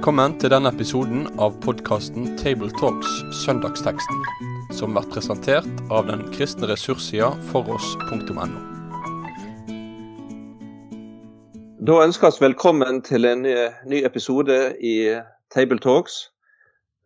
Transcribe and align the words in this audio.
Velkommen 0.00 0.32
til 0.40 0.48
denne 0.48 0.70
episoden 0.72 1.26
av 1.44 1.58
podkasten 1.60 2.30
Tabletalks 2.40 3.18
Søndagsteksten, 3.42 4.22
som 4.72 4.94
blir 4.96 5.04
presentert 5.12 5.82
av 5.92 6.06
den 6.08 6.22
kristne 6.32 6.70
ressurssida 6.70 7.26
foross.no. 7.50 8.46
Da 11.84 11.98
ønsker 12.06 12.32
vi 12.32 12.46
velkommen 12.46 13.02
til 13.04 13.28
en 13.28 13.44
ny, 13.44 14.00
episode 14.00 14.56
i 14.80 14.94
Tabletalks. 15.52 16.16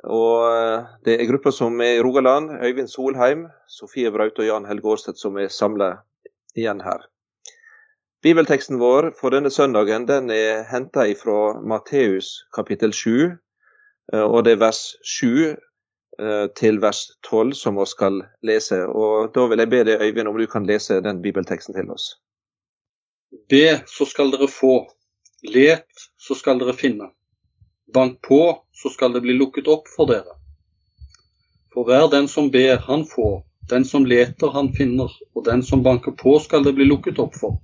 Og 0.06 0.46
eh, 0.52 0.86
Det 1.02 1.18
er 1.18 1.30
grupper 1.32 1.50
som 1.50 1.82
er 1.82 1.96
i 1.96 2.04
Rogaland, 2.06 2.60
Øyvind 2.62 2.94
Solheim, 2.94 3.48
Sofie 3.66 4.14
Braut 4.14 4.38
og 4.38 4.46
Jan 4.46 4.70
Helge 4.70 4.94
Aarseth 4.94 5.18
som 5.18 5.42
er 5.42 5.50
samla 5.50 5.96
igjen 6.54 6.86
her. 6.86 7.10
Bibelteksten 8.24 8.78
vår 8.80 9.10
for 9.20 9.34
denne 9.34 9.50
søndagen 9.52 10.06
den 10.08 10.30
er 10.32 10.62
henta 10.70 11.02
fra 11.20 11.60
Matteus 11.60 12.28
kapittel 12.56 12.92
7, 12.96 13.10
eh, 14.14 14.22
og 14.24 14.46
det 14.46 14.54
er 14.54 14.60
vers 14.62 14.78
7 15.04 15.26
eh, 15.28 16.46
til 16.56 16.80
vers 16.80 17.02
12 17.28 17.52
som 17.58 17.76
vi 17.76 17.84
skal 17.90 18.22
lese. 18.40 18.78
Og 18.88 19.34
Da 19.34 19.44
vil 19.50 19.60
jeg 19.60 19.70
be 19.74 19.82
deg, 19.84 20.00
Øyvind, 20.00 20.28
om 20.28 20.38
du 20.40 20.46
kan 20.46 20.64
lese 20.64 21.02
den 21.04 21.20
bibelteksten 21.20 21.74
til 21.74 21.90
oss. 21.92 22.14
Be, 23.52 23.84
så 23.84 24.08
skal 24.08 24.32
dere 24.32 24.48
få. 24.48 24.86
Let, 25.44 25.84
så 26.16 26.34
skal 26.34 26.64
dere 26.64 26.72
finne. 26.72 27.10
Bank 27.92 28.22
på, 28.24 28.40
så 28.72 28.88
skal 28.88 29.12
det 29.12 29.22
bli 29.26 29.36
lukket 29.36 29.68
opp 29.68 29.84
for 29.96 30.08
dere. 30.08 30.38
For 31.74 31.84
hver 31.84 32.08
den 32.08 32.28
som 32.28 32.48
ber, 32.50 32.80
han 32.88 33.04
får. 33.04 33.44
Den 33.68 33.84
som 33.84 34.08
leter, 34.08 34.48
han 34.56 34.72
finner. 34.72 35.12
Og 35.36 35.44
den 35.44 35.62
som 35.62 35.84
banker 35.84 36.16
på, 36.16 36.38
skal 36.38 36.64
det 36.64 36.72
bli 36.74 36.88
lukket 36.88 37.20
opp 37.20 37.36
for. 37.36 37.60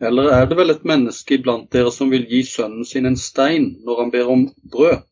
Eller 0.00 0.30
er 0.34 0.46
det 0.50 0.56
vel 0.58 0.72
et 0.72 0.86
menneske 0.88 1.36
iblant 1.36 1.68
dere 1.72 1.92
som 1.94 2.10
vil 2.10 2.24
gi 2.26 2.42
sønnen 2.48 2.86
sin 2.88 3.06
en 3.06 3.18
stein 3.20 3.68
når 3.86 4.00
han 4.02 4.10
ber 4.10 4.30
om 4.32 4.48
brød, 4.72 5.04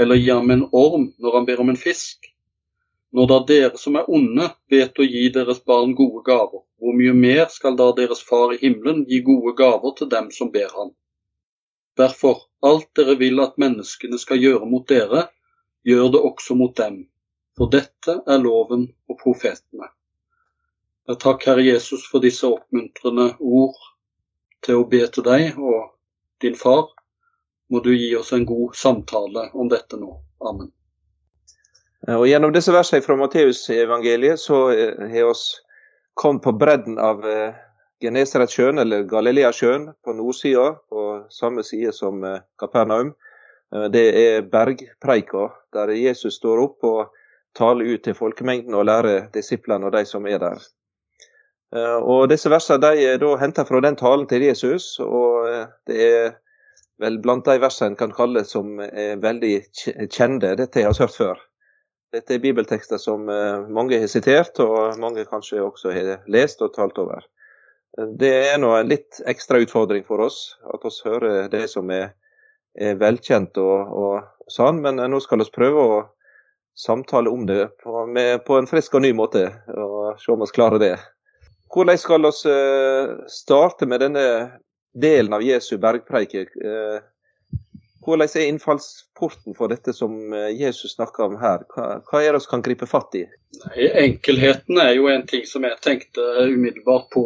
eller 0.00 0.16
gi 0.16 0.30
ham 0.30 0.50
en 0.50 0.64
orm 0.72 1.10
når 1.20 1.36
han 1.36 1.48
ber 1.48 1.60
om 1.60 1.72
en 1.72 1.80
fisk? 1.80 2.30
Når 3.12 3.28
da 3.28 3.38
dere 3.50 3.76
som 3.76 3.98
er 4.00 4.08
onde 4.08 4.48
vet 4.72 4.96
å 4.96 5.04
gi 5.04 5.26
deres 5.34 5.60
barn 5.68 5.92
gode 5.98 6.22
gaver, 6.24 6.64
hvor 6.80 6.96
mye 6.96 7.12
mer 7.12 7.44
skal 7.52 7.76
da 7.76 7.90
deres 7.98 8.24
far 8.24 8.54
i 8.54 8.60
himmelen 8.62 9.04
gi 9.10 9.20
gode 9.26 9.52
gaver 9.58 9.92
til 9.98 10.08
dem 10.14 10.30
som 10.32 10.48
ber 10.54 10.72
ham? 10.72 10.94
Derfor, 12.00 12.46
alt 12.64 12.88
dere 12.96 13.18
vil 13.20 13.42
at 13.44 13.60
menneskene 13.60 14.16
skal 14.18 14.40
gjøre 14.40 14.64
mot 14.64 14.88
dere, 14.88 15.26
gjør 15.84 16.08
det 16.14 16.24
også 16.30 16.56
mot 16.56 16.72
dem, 16.78 17.02
for 17.58 17.68
dette 17.68 18.16
er 18.24 18.40
loven 18.40 18.88
og 19.12 19.20
profetene. 19.20 19.92
Jeg 21.10 21.20
takk 21.20 21.44
Herre 21.44 21.66
Jesus 21.66 22.06
for 22.08 22.24
disse 22.24 22.48
oppmuntrende 22.48 23.34
ord 23.38 23.91
til 24.64 24.80
å 24.80 24.86
be 24.88 25.02
til 25.12 25.26
deg 25.26 25.58
og 25.58 25.90
din 26.42 26.56
far. 26.58 26.88
Må 27.72 27.80
du 27.80 27.92
gi 27.94 28.10
oss 28.18 28.32
en 28.36 28.46
god 28.46 28.76
samtale 28.76 29.48
om 29.54 29.70
dette 29.72 29.96
nå. 29.96 30.14
Amen. 30.44 30.72
Og 32.10 32.26
Gjennom 32.26 32.52
disse 32.54 32.72
versene 32.74 33.04
fra 33.04 33.16
Matteusevangeliet 33.16 34.40
så 34.42 34.64
eh, 34.74 35.04
har 35.12 35.28
vi 35.28 35.34
kommet 36.18 36.42
på 36.42 36.52
bredden 36.58 36.98
av 36.98 37.22
eh, 37.26 37.54
Genesaretsjøen, 38.02 38.82
eller 38.82 39.06
Galileasjøen, 39.06 39.86
på 40.02 40.14
nordsida, 40.18 40.72
på 40.90 41.04
samme 41.30 41.62
side 41.64 41.94
som 41.94 42.24
eh, 42.26 42.42
Kapernaum. 42.58 43.14
Det 43.72 44.02
er 44.20 44.42
bergpreika, 44.52 45.46
der 45.72 45.94
Jesus 45.96 46.34
står 46.36 46.58
opp 46.60 46.84
og 46.84 47.14
taler 47.56 47.94
ut 47.94 48.02
til 48.04 48.12
folkemengden 48.18 48.74
og 48.76 48.84
lærer 48.84 49.30
disiplene 49.32 49.88
og 49.88 49.94
de 49.94 50.02
som 50.04 50.26
er 50.28 50.42
der. 50.42 50.66
Eh, 51.72 51.98
og 51.98 52.28
Disse 52.32 52.50
versene 52.52 52.82
de 52.82 53.04
er 53.06 53.20
da 53.22 53.32
henta 53.40 53.64
fra 53.68 53.80
den 53.84 53.96
talen 53.96 54.26
til 54.28 54.44
Jesus, 54.44 54.94
og 55.00 55.48
eh, 55.48 55.66
det 55.88 56.00
er 56.08 56.32
vel 57.02 57.16
blant 57.24 57.48
de 57.48 57.56
versene 57.62 57.92
en 57.92 57.98
kan 57.98 58.12
kalle 58.14 58.44
som 58.46 58.76
er 58.84 59.16
veldig 59.22 59.54
kjente. 60.12 60.54
Dette 60.60 60.82
jeg 60.82 60.90
har 60.90 61.00
hørt 61.00 61.16
før. 61.16 61.40
Dette 62.12 62.36
er 62.36 62.42
bibeltekster 62.44 63.00
som 63.00 63.28
eh, 63.32 63.68
mange 63.72 64.00
har 64.02 64.10
sitert, 64.12 64.60
og 64.60 64.98
mange 65.00 65.24
kanskje 65.28 65.62
også 65.64 65.94
har 65.96 66.26
lest 66.30 66.60
og 66.64 66.74
talt 66.76 67.00
over. 67.00 67.24
Det 68.20 68.32
er 68.52 68.58
nå 68.60 68.70
en 68.76 68.88
litt 68.88 69.20
ekstra 69.28 69.60
utfordring 69.60 70.04
for 70.08 70.20
oss, 70.24 70.54
at 70.72 70.84
vi 70.84 70.92
hører 71.08 71.48
det 71.52 71.66
som 71.72 71.90
er, 71.92 72.14
er 72.72 72.96
velkjent 73.00 73.58
og, 73.60 73.92
og 73.92 74.52
sann, 74.52 74.80
men 74.84 75.00
nå 75.12 75.20
skal 75.20 75.42
vi 75.42 75.48
prøve 75.52 75.84
å 75.84 75.98
samtale 76.72 77.28
om 77.28 77.44
det 77.48 77.66
på, 77.82 78.06
med, 78.08 78.44
på 78.46 78.56
en 78.56 78.68
frisk 78.68 78.96
og 78.96 79.04
ny 79.04 79.12
måte, 79.16 79.44
og 79.76 80.20
se 80.20 80.32
om 80.32 80.40
vi 80.40 80.48
klarer 80.56 80.80
det. 80.80 80.94
Hvordan 81.72 81.98
skal 81.98 82.20
vi 82.22 82.50
eh, 82.50 83.10
starte 83.28 83.86
med 83.86 84.00
denne 84.00 84.24
delen 84.92 85.32
av 85.32 85.42
Jesu 85.42 85.78
bergpreik? 85.80 86.34
Eh, 86.34 86.98
hvordan 88.04 88.28
er 88.28 88.48
innfallsporten 88.50 89.56
for 89.56 89.72
dette 89.72 89.94
som 89.96 90.34
eh, 90.36 90.50
Jesus 90.52 90.98
snakker 90.98 91.30
om 91.30 91.38
her? 91.40 91.64
Hva 91.72 92.20
er 92.20 92.34
det 92.34 92.42
vi 92.42 92.50
kan 92.50 92.64
gripe 92.66 92.88
fatt 92.90 93.16
i? 93.16 93.22
Nei, 93.62 93.86
enkelheten 94.04 94.82
er 94.84 94.92
jo 94.98 95.08
en 95.08 95.24
ting 95.28 95.46
som 95.48 95.64
jeg 95.64 95.80
tenkte 95.80 96.26
umiddelbart 96.50 97.08
på 97.14 97.24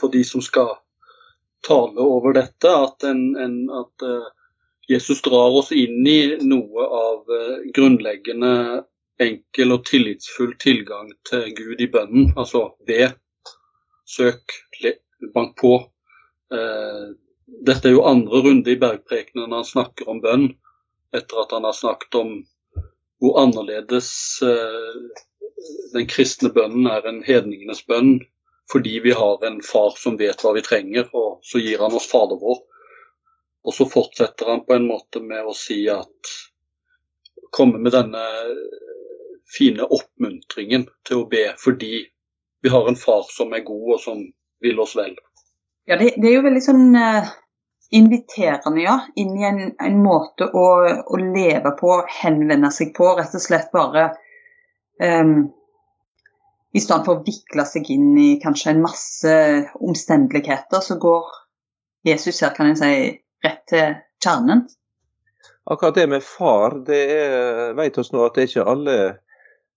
for 0.00 0.10
de 0.10 0.24
som 0.26 0.42
skal 0.42 0.74
tale 1.66 2.02
over 2.02 2.34
dette. 2.34 2.74
At, 2.74 3.06
en, 3.06 3.22
en, 3.38 3.56
at 3.70 4.08
Jesus 4.90 5.22
drar 5.22 5.54
oss 5.60 5.70
inn 5.70 6.02
i 6.06 6.20
noe 6.42 6.90
av 7.04 7.38
grunnleggende 7.74 8.82
enkel 9.22 9.74
og 9.74 9.86
tillitsfull 9.86 10.54
tilgang 10.62 11.10
til 11.28 11.50
Gud 11.54 11.82
i 11.82 11.90
bønnen, 11.90 12.30
altså 12.38 12.70
ved 12.86 13.14
søk, 14.08 14.54
bank 15.34 15.56
på. 15.60 15.74
Eh, 16.54 17.08
dette 17.68 17.88
er 17.88 17.96
jo 17.96 18.06
andre 18.08 18.42
runde 18.44 18.72
i 18.72 18.80
bergprekenen 18.80 19.52
han 19.52 19.66
snakker 19.66 20.08
om 20.08 20.22
bønn, 20.24 20.48
etter 21.16 21.42
at 21.42 21.52
han 21.56 21.66
har 21.68 21.76
snakket 21.76 22.18
om 22.20 22.34
hvor 23.18 23.40
annerledes 23.42 24.10
eh, 24.46 24.98
den 25.94 26.06
kristne 26.10 26.52
bønnen 26.54 26.86
er 26.90 27.06
en 27.08 27.22
hedningenes 27.26 27.82
bønn, 27.88 28.18
fordi 28.72 28.98
vi 29.04 29.14
har 29.16 29.44
en 29.46 29.62
far 29.64 29.94
som 29.98 30.18
vet 30.20 30.44
hva 30.44 30.52
vi 30.56 30.64
trenger, 30.64 31.08
og 31.16 31.40
så 31.42 31.60
gir 31.62 31.80
han 31.82 31.96
oss 31.96 32.08
Fader 32.10 32.38
vår. 32.40 32.60
Og 33.64 33.74
så 33.74 33.88
fortsetter 33.88 34.48
han 34.52 34.62
på 34.68 34.76
en 34.76 34.86
måte 34.88 35.20
med 35.24 35.48
å 35.48 35.56
si 35.56 35.84
at 35.92 36.36
Komme 37.48 37.78
med 37.80 37.94
denne 37.94 38.22
fine 39.48 39.86
oppmuntringen 39.88 40.82
til 41.08 41.22
å 41.22 41.28
be 41.30 41.46
fordi 41.56 42.02
vi 42.62 42.68
har 42.68 42.88
en 42.88 42.96
far 42.96 43.26
som 43.30 43.52
er 43.52 43.64
god, 43.66 43.92
og 43.94 44.00
som 44.00 44.22
vil 44.60 44.80
oss 44.80 44.96
vel. 44.98 45.14
Ja, 45.88 45.96
det, 45.96 46.14
det 46.20 46.30
er 46.30 46.38
jo 46.38 46.46
veldig 46.46 46.62
sånn 46.64 46.96
uh, 46.98 47.28
inviterende, 47.94 48.82
ja. 48.82 48.96
Inn 49.16 49.36
i 49.38 49.46
en, 49.48 49.60
en 49.80 50.00
måte 50.02 50.48
å, 50.50 50.66
å, 51.00 51.20
leve 51.22 51.72
på, 51.78 51.94
henvende 52.20 52.70
seg 52.74 52.92
på. 52.96 53.12
Rett 53.18 53.36
og 53.38 53.44
slett 53.44 53.70
bare 53.72 54.10
um, 55.00 55.48
I 56.74 56.82
stedet 56.82 57.06
for 57.06 57.16
å 57.16 57.24
vikle 57.24 57.64
seg 57.68 57.88
inn 57.94 58.10
i 58.20 58.30
kanskje 58.42 58.74
en 58.74 58.82
masse 58.84 59.36
omstendeligheter, 59.80 60.82
så 60.84 60.98
går 61.00 61.30
Jesus 62.06 62.42
her, 62.44 62.52
kan 62.56 62.72
jeg 62.72 62.80
si, 62.80 62.92
rett 63.44 63.64
til 63.70 63.96
kjernen. 64.22 64.66
Akkurat 65.68 65.96
det 65.96 66.06
med 66.08 66.24
far, 66.24 66.78
det 66.86 67.00
er, 67.12 67.72
vet 67.76 67.98
oss 68.00 68.12
nå 68.12 68.22
at 68.24 68.36
det 68.36 68.44
er 68.44 68.52
ikke 68.52 68.70
alle 68.72 68.98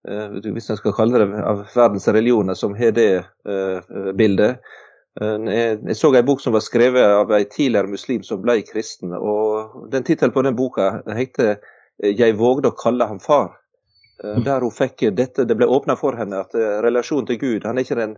hvis 0.04 0.70
en 0.70 0.78
skal 0.78 0.96
kalle 0.98 1.20
det 1.22 1.44
av 1.46 1.66
verdens 1.76 2.08
religioner, 2.08 2.54
som 2.58 2.74
har 2.76 2.92
det 2.92 3.22
uh, 3.22 4.12
bildet. 4.18 4.58
Uh, 5.22 5.38
jeg, 5.46 5.96
så 5.96 6.14
en 6.16 6.26
bok 6.26 6.42
som 6.42 6.54
var 6.54 6.64
skrevet 6.66 7.06
av 7.06 7.32
en 7.32 7.46
tidligere 7.46 7.92
muslim 7.92 8.24
som 8.24 8.42
ble 8.42 8.62
kristen. 8.66 9.14
og 9.14 9.90
den 9.92 10.04
Tittelen 10.04 10.34
på 10.34 10.42
den 10.42 10.56
boka 10.56 11.04
heter 11.06 11.60
'Jeg 12.02 12.38
vågde 12.38 12.72
å 12.72 12.78
kalle 12.78 13.06
ham 13.06 13.20
far'. 13.20 13.54
Uh, 14.24 14.44
der 14.44 14.62
hun 14.62 14.72
fikk 14.72 15.16
dette, 15.16 15.46
Det 15.46 15.58
ble 15.58 15.68
åpna 15.68 15.96
for 15.96 16.18
henne 16.18 16.40
at 16.40 16.54
relasjonen 16.56 17.28
til 17.28 17.38
Gud 17.38 17.64
han 17.64 17.78
er 17.78 17.84
ikke 17.84 18.02
den, 18.02 18.18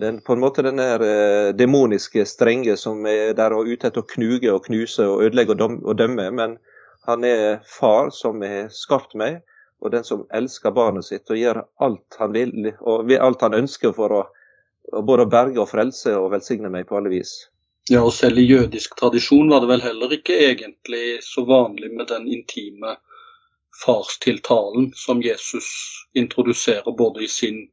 den 0.00 0.20
på 0.20 0.32
en 0.32 0.40
måte 0.40 0.62
den 0.62 0.76
der 0.76 1.52
demoniske 1.52 2.26
strenge 2.26 2.76
som 2.76 3.06
er 3.06 3.34
der 3.34 3.52
og 3.52 3.66
ute 3.66 3.86
etter 3.86 4.02
å 4.02 4.10
knuge 4.14 4.50
og 4.52 4.64
knuse 4.66 5.06
og 5.06 5.22
ødelegge 5.22 5.54
og 5.62 5.98
dømme, 5.98 6.30
men 6.30 6.58
han 7.06 7.24
er 7.24 7.60
far 7.66 8.10
som 8.10 8.42
har 8.42 8.70
skapt 8.70 9.14
meg 9.14 9.42
og 9.82 9.90
den 9.90 10.04
som 10.06 10.26
elsker 10.34 10.74
barnet 10.74 11.06
sitt 11.06 11.30
og 11.30 11.38
gjør 11.38 11.64
alt 11.82 12.18
han 12.20 12.34
vil 12.36 12.70
og 12.80 13.10
alt 13.18 13.42
han 13.42 13.56
ønsker 13.58 13.94
for 13.96 14.14
å, 14.14 14.22
både 15.02 15.26
berge 15.30 15.62
og 15.62 15.70
frelse 15.70 16.14
og 16.18 16.30
velsigne 16.34 16.70
meg 16.70 16.86
på 16.88 16.98
alle 16.98 17.10
vis. 17.12 17.34
Ja, 17.90 18.04
og 18.06 18.12
selv 18.14 18.38
i 18.38 18.46
jødisk 18.46 18.94
tradisjon 18.98 19.50
var 19.50 19.64
det 19.64 19.72
vel 19.72 19.82
heller 19.82 20.14
ikke 20.14 20.38
egentlig 20.46 21.18
så 21.26 21.42
vanlig 21.48 21.90
med 21.90 22.12
den 22.12 22.28
intime 22.30 22.96
farstiltalen 23.82 24.92
som 24.94 25.22
Jesus 25.22 25.66
introduserer 26.14 26.94
både 26.94 27.24
i 27.26 27.28
sin 27.28 27.64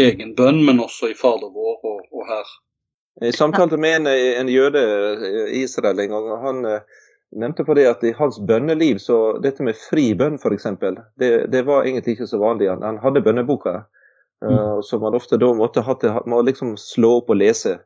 egen 0.00 0.32
bønn, 0.34 0.62
men 0.64 0.80
også 0.80 1.10
i 1.12 1.18
Fader 1.18 1.52
vår 1.52 1.84
og, 1.84 2.00
og 2.08 2.28
her. 2.30 2.54
Jeg 3.22 3.36
samtalte 3.36 3.76
med 3.78 4.00
en, 4.00 4.08
en 4.40 4.48
jøde 4.50 4.80
i 5.52 5.60
Israel 5.62 6.00
en 6.00 6.16
gang. 6.16 6.30
og 6.32 6.46
han 6.48 6.64
nevnte 7.34 7.64
på 7.64 7.74
det 7.74 7.86
at 7.90 8.04
i 8.04 8.14
hans 8.18 8.38
bønneliv, 8.40 8.98
så 9.02 9.38
dette 9.42 9.64
med 9.66 9.78
fri 9.78 10.12
bønn 10.18 10.38
f.eks., 10.38 10.66
det, 11.20 11.30
det 11.52 11.62
var 11.66 11.84
egentlig 11.84 12.16
ikke 12.16 12.30
så 12.30 12.40
vanlig. 12.42 12.70
Han, 12.70 12.82
han 12.86 13.00
hadde 13.02 13.22
bønneboka, 13.24 13.74
uh, 14.44 14.80
som 14.86 15.02
han 15.02 15.16
ofte 15.18 15.38
da 15.40 15.50
måtte, 15.56 15.84
ha 15.86 15.96
til, 16.00 16.20
må 16.30 16.42
liksom 16.46 16.76
slå 16.80 17.16
opp 17.20 17.34
og 17.34 17.40
lese. 17.42 17.78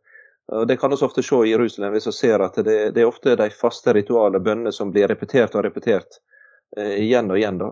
Det 0.68 0.78
kan 0.80 0.90
vi 0.90 0.96
ofte 1.04 1.22
se 1.22 1.42
i 1.44 1.50
Jerusalem, 1.50 1.92
hvis 1.92 2.08
vi 2.08 2.12
ser 2.16 2.40
at 2.40 2.56
det, 2.56 2.78
det, 2.96 3.02
er 3.02 3.08
ofte 3.08 3.36
de 3.36 3.50
faste 3.52 3.92
ritualene, 3.92 4.40
bønnene 4.40 4.72
som 4.72 4.92
blir 4.92 5.08
repetert 5.10 5.56
og 5.58 5.66
repetert 5.66 6.22
eh, 6.76 6.94
igjen 7.04 7.28
og 7.28 7.36
igjen. 7.36 7.58
da. 7.60 7.68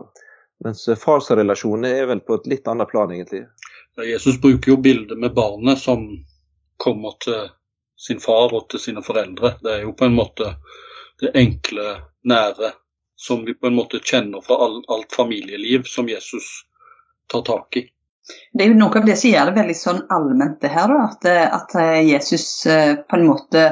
Mens 0.65 0.85
farsrelasjonene 1.01 1.89
er 2.01 2.09
vel 2.11 2.21
på 2.25 2.37
et 2.37 2.45
litt 2.53 2.69
annet 2.69 2.89
plan, 2.89 3.11
egentlig. 3.13 3.47
Ja, 3.97 4.05
Jesus 4.05 4.37
bruker 4.41 4.75
jo 4.75 4.77
bildet 4.81 5.17
med 5.17 5.33
barnet 5.33 5.81
som 5.81 6.05
kommer 6.77 7.17
til 7.25 7.49
sin 7.97 8.21
far 8.21 8.53
og 8.53 8.69
til 8.69 8.81
sine 8.81 9.01
foreldre. 9.01 9.55
Det 9.61 9.73
er 9.73 9.85
jo 9.87 9.95
på 9.97 10.05
en 10.05 10.17
måte 10.17 10.53
det 11.21 11.33
enkle, 11.37 11.97
nære, 12.27 12.71
som 13.17 13.45
vi 13.45 13.55
på 13.57 13.69
en 13.69 13.77
måte 13.77 14.01
kjenner 14.03 14.43
fra 14.45 14.59
all, 14.65 14.81
alt 14.93 15.13
familieliv, 15.15 15.87
som 15.89 16.09
Jesus 16.09 16.49
tar 17.31 17.41
tak 17.47 17.79
i. 17.81 17.87
Det 18.53 18.65
er 18.65 18.73
jo 18.73 18.77
noe 18.77 18.99
av 18.99 19.05
det 19.07 19.15
som 19.17 19.31
gjør 19.31 19.49
det 19.49 19.57
veldig 19.61 19.75
sånn 19.79 20.01
allment, 20.13 20.57
det 20.61 20.71
her. 20.73 20.91
da, 20.91 21.03
At, 21.07 21.27
at 21.57 21.75
Jesus 22.05 22.47
eh, 22.69 22.95
på 23.07 23.17
en 23.17 23.29
måte 23.29 23.67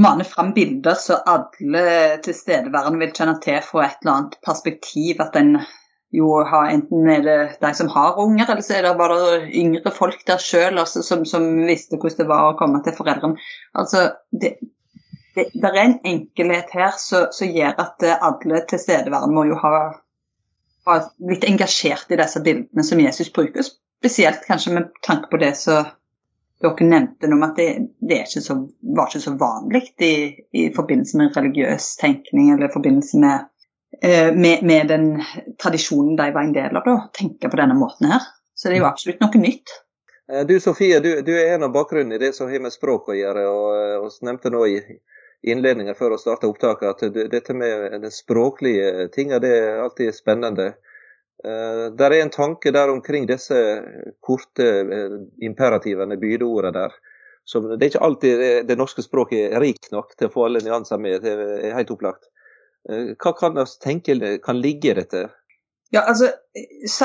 maner 0.00 0.24
fram 0.24 0.52
bilder 0.56 0.96
som 0.96 1.24
alle 1.28 2.18
tilstedeværende 2.24 3.00
vil 3.02 3.14
kjenne 3.16 3.38
til 3.44 3.60
fra 3.64 3.86
et 3.86 4.02
eller 4.02 4.14
annet 4.14 4.36
perspektiv. 4.44 5.20
At 5.24 5.36
en 5.40 5.56
jo 6.12 6.28
har 6.44 6.68
Enten 6.68 7.08
er 7.08 7.22
det 7.24 7.36
de 7.60 7.72
som 7.74 7.88
har 7.88 8.18
unger, 8.20 8.44
eller 8.44 8.64
så 8.64 8.76
er 8.76 8.84
det 8.84 8.96
bare 8.98 9.46
yngre 9.48 9.92
folk 9.96 10.20
der 10.28 10.42
sjøl 10.44 10.76
som, 10.86 11.24
som, 11.24 11.46
visste 11.64 11.96
hvordan 11.96 12.18
det 12.20 12.28
var 12.28 12.50
å 12.50 12.58
komme 12.58 12.82
til 12.84 12.96
foreldrene. 12.98 13.40
Altså, 13.80 14.10
det, 14.28 14.58
det, 15.34 15.48
det 15.54 15.68
er 15.68 15.82
en 15.82 15.98
enkelhet 16.04 16.72
her 16.76 16.96
som 16.98 17.48
gjør 17.48 17.78
at 17.80 18.06
alle 18.18 18.64
tilstedeværende 18.68 19.34
må 19.34 19.46
jo 19.48 19.58
ha 19.62 19.74
ha 20.84 20.98
blitt 21.18 21.44
engasjert 21.44 22.10
i 22.10 22.18
disse 22.18 22.42
bildene 22.42 22.84
som 22.84 23.00
Jesus 23.00 23.32
bruker, 23.32 23.66
spesielt 24.02 24.46
kanskje 24.46 24.74
med 24.74 24.88
tanke 25.06 25.30
på 25.30 25.40
det 25.42 25.54
som 25.58 25.90
dere 26.62 26.86
nevnte 26.86 27.30
om 27.34 27.42
at 27.42 27.56
det, 27.58 27.68
det 27.98 28.20
ikke 28.22 28.42
så, 28.42 28.56
var 28.96 29.10
ikke 29.10 29.22
så 29.24 29.34
vanlig 29.38 29.82
i, 29.98 30.12
i, 30.54 30.68
forbindelse 30.74 31.18
med 31.18 31.36
religiøs 31.36 31.88
tenkning 31.98 32.52
eller 32.52 32.68
i 32.68 32.74
forbindelse 32.74 33.22
med, 33.22 33.48
eh, 34.02 34.30
med, 34.34 34.62
med, 34.62 34.90
den 34.90 35.08
tradisjonen 35.58 36.14
de 36.18 36.28
var 36.34 36.46
en 36.46 36.54
del 36.54 36.78
av, 36.78 36.86
å 36.86 37.08
tenke 37.18 37.50
på 37.50 37.58
denne 37.58 37.78
måten 37.78 38.10
her. 38.14 38.28
Så 38.54 38.68
det 38.68 38.78
er 38.78 38.84
jo 38.84 38.90
absolutt 38.90 39.24
noe 39.24 39.42
nytt. 39.42 39.74
Eh, 40.30 40.44
du 40.46 40.54
Sofie, 40.62 41.00
du, 41.02 41.16
du 41.26 41.32
er 41.34 41.56
en 41.56 41.66
av 41.66 41.74
bakgrunnen 41.74 42.14
i 42.14 42.22
det 42.22 42.30
som 42.36 42.50
har 42.50 42.62
med 42.62 42.74
språk 42.74 43.10
å 43.10 43.18
gjøre. 43.18 43.46
og 43.50 44.06
Vi 44.06 44.30
nevnte 44.30 44.54
nå 44.54 44.62
i, 44.70 44.78
innledningen 45.42 45.96
før 45.98 46.14
å 46.14 46.20
starte 46.20 46.48
opptaket 46.50 46.88
at 47.04 47.16
dette 47.32 47.54
med 47.56 47.98
den 48.04 48.14
språklige 48.14 49.08
tinga, 49.14 49.40
det 49.42 49.52
er 49.58 49.80
alltid 49.82 50.14
spennende. 50.14 50.72
Uh, 51.42 51.90
der 51.98 52.14
er 52.14 52.22
en 52.22 52.30
tanke 52.30 52.70
der 52.74 52.92
omkring 52.92 53.26
disse 53.26 53.56
korte 54.22 54.68
uh, 54.86 55.16
imperativene, 55.42 56.18
bydeordene 56.20 56.76
der. 56.76 56.94
Som, 57.44 57.66
det 57.72 57.80
er 57.82 57.90
ikke 57.90 58.06
alltid 58.06 58.42
det, 58.68 58.76
norske 58.78 59.02
språket 59.02 59.56
er 59.56 59.64
rikt 59.64 59.90
nok 59.90 60.14
til 60.14 60.28
å 60.28 60.34
få 60.36 60.46
alle 60.46 60.62
nyanser 60.62 61.00
med. 61.02 61.24
Det 61.24 61.32
er 61.66 61.74
helt 61.74 61.90
opplagt. 61.90 62.30
Uh, 62.86 63.14
hva 63.18 63.34
kan 63.38 63.58
vi 63.58 63.66
tenke 63.82 64.36
kan 64.44 64.62
ligge 64.62 64.92
i 64.92 64.98
dette? 65.02 65.26
Ja, 65.92 66.00
altså, 66.08 66.32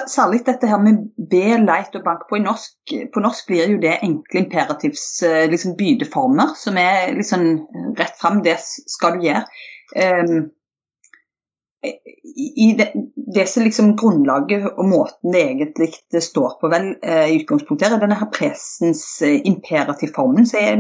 Særlig 0.07 0.41
dette 0.45 0.67
her 0.67 0.79
med 0.83 1.05
be, 1.31 1.57
leit 1.63 1.95
og 1.95 2.03
bank 2.03 2.25
på. 2.29 2.35
I 2.35 2.43
norsk, 2.43 2.93
på 3.13 3.23
norsk 3.23 3.47
blir 3.47 3.71
jo 3.71 3.79
det 3.83 3.97
enkle 4.03 4.41
imperativs 4.41 5.05
eh, 5.23 5.45
liksom 5.51 5.77
bydeformer, 5.79 6.53
som 6.59 6.79
er 6.79 7.13
liksom 7.15 7.45
rett 7.99 8.15
fram. 8.19 8.41
Det 8.43 8.57
skal 8.63 9.15
du 9.15 9.27
gjøre. 9.27 9.43
Um, 9.95 10.49
i 12.57 12.73
det, 12.77 12.87
det 13.35 13.45
som 13.49 13.63
liksom 13.63 13.91
grunnlaget 13.99 14.65
og 14.71 14.87
måten 14.89 15.31
det 15.33 15.43
egentlig 15.43 15.91
det 16.11 16.23
står 16.25 16.55
på 16.61 16.71
vel 16.73 16.89
eh, 17.05 17.29
i 17.29 17.37
utgangspunktet, 17.37 17.93
er 17.93 18.01
denne 18.01 18.17
her 18.17 18.31
presens 18.33 19.03
imperativ 19.21 19.51
imperativformen, 19.51 20.47
som 20.49 20.59
er 20.61 20.79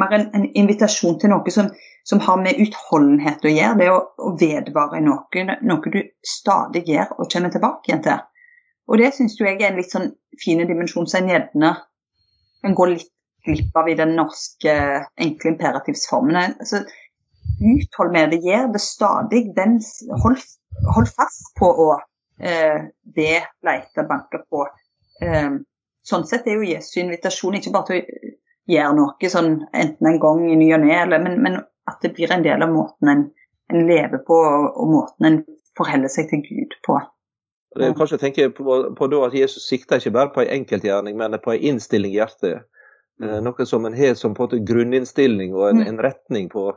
mer 0.00 0.16
en, 0.16 0.26
en, 0.36 0.48
invitasjon 0.56 1.18
til 1.20 1.34
noe 1.34 1.54
som 1.54 1.70
som 2.10 2.20
har 2.20 2.40
med 2.42 2.58
utholdenhet 2.58 3.44
å 3.44 3.52
gjøre. 3.52 3.76
Det 3.78 3.88
å, 3.92 3.98
å 4.24 4.32
vedvare 4.40 5.02
noe, 5.04 5.44
noe 5.60 5.92
du 5.92 6.00
stadig 6.26 6.86
gjør 6.88 7.14
og 7.18 7.28
kommer 7.32 7.52
tilbake 7.54 7.90
igjen 7.90 8.04
til. 8.06 8.22
Og 8.90 8.98
det 8.98 9.12
syns 9.14 9.36
jeg 9.38 9.60
er 9.60 9.68
en 9.70 9.78
litt 9.78 9.92
sånn 9.92 10.10
fin 10.40 10.62
dimensjon 10.66 11.06
som 11.06 11.22
en 11.22 11.30
gjerne 11.34 11.74
kan 12.64 12.76
gå 12.76 12.88
litt 12.90 13.12
glipp 13.46 13.76
av 13.78 13.88
i 13.88 13.96
den 13.96 14.16
norske 14.18 14.72
enkle 15.20 15.54
imperativsformen. 15.54 16.56
Altså, 16.60 16.82
uthold 17.60 18.12
med 18.12 18.34
det, 18.34 18.40
gjør 18.44 18.70
det 18.74 18.82
stadig. 18.84 19.42
Den, 19.56 19.78
hold, 20.22 20.38
hold, 20.94 21.10
fast 21.16 21.50
på 21.58 21.70
å 21.86 21.88
eh, 22.40 22.86
be, 23.16 23.32
leite, 23.66 24.06
banke 24.08 24.42
på. 24.48 24.66
Eh, 25.22 25.50
sånn 26.06 26.26
sett 26.28 26.48
er 26.48 26.58
jo 26.58 26.70
Jesu 26.70 27.00
invitasjon 27.02 27.58
ikke 27.58 27.74
bare 27.74 27.90
til 27.90 28.00
å 28.00 28.32
gjøre 28.70 28.96
noe 28.96 29.30
sånn 29.32 29.52
enten 29.74 30.08
en 30.08 30.20
gang 30.22 30.44
i 30.48 30.58
ny 30.58 30.72
og 30.76 30.84
ne, 30.84 30.98
men, 31.12 31.38
men 31.42 31.60
at 31.90 32.02
det 32.04 32.14
blir 32.16 32.32
en 32.32 32.44
del 32.44 32.62
av 32.62 32.72
måten 32.72 33.10
en, 33.10 33.24
en 33.72 33.86
lever 33.88 34.22
på, 34.26 34.36
og, 34.36 34.68
og, 34.74 34.92
måten 34.94 35.28
en 35.28 35.40
forholder 35.78 36.12
seg 36.12 36.30
til 36.30 36.44
Gud 36.46 36.76
på. 36.86 36.98
Det 37.76 37.86
er 37.86 37.94
kanskje 37.94 38.18
å 38.18 38.22
tenke 38.22 38.48
på, 38.54 38.76
på 38.98 39.08
at 39.22 39.34
Jesus 39.36 39.68
sikter 39.70 40.00
ikke 40.00 40.14
bare 40.16 40.32
på 40.34 40.42
en 40.42 40.52
enkeltgjerning, 40.58 41.18
men 41.18 41.38
på 41.42 41.54
en 41.54 41.66
innstilling 41.70 42.14
i 42.14 42.18
hjertet. 42.18 42.66
Eh, 43.22 43.38
noe 43.44 43.66
som 43.68 43.86
en 43.86 43.96
har 43.96 44.16
som 44.18 44.34
på 44.34 44.42
en 44.42 44.48
måte 44.48 44.64
grunninnstilling 44.66 45.54
og 45.54 45.68
en, 45.68 45.82
mm. 45.82 45.88
en 45.92 46.00
retning 46.02 46.48
på 46.50 46.70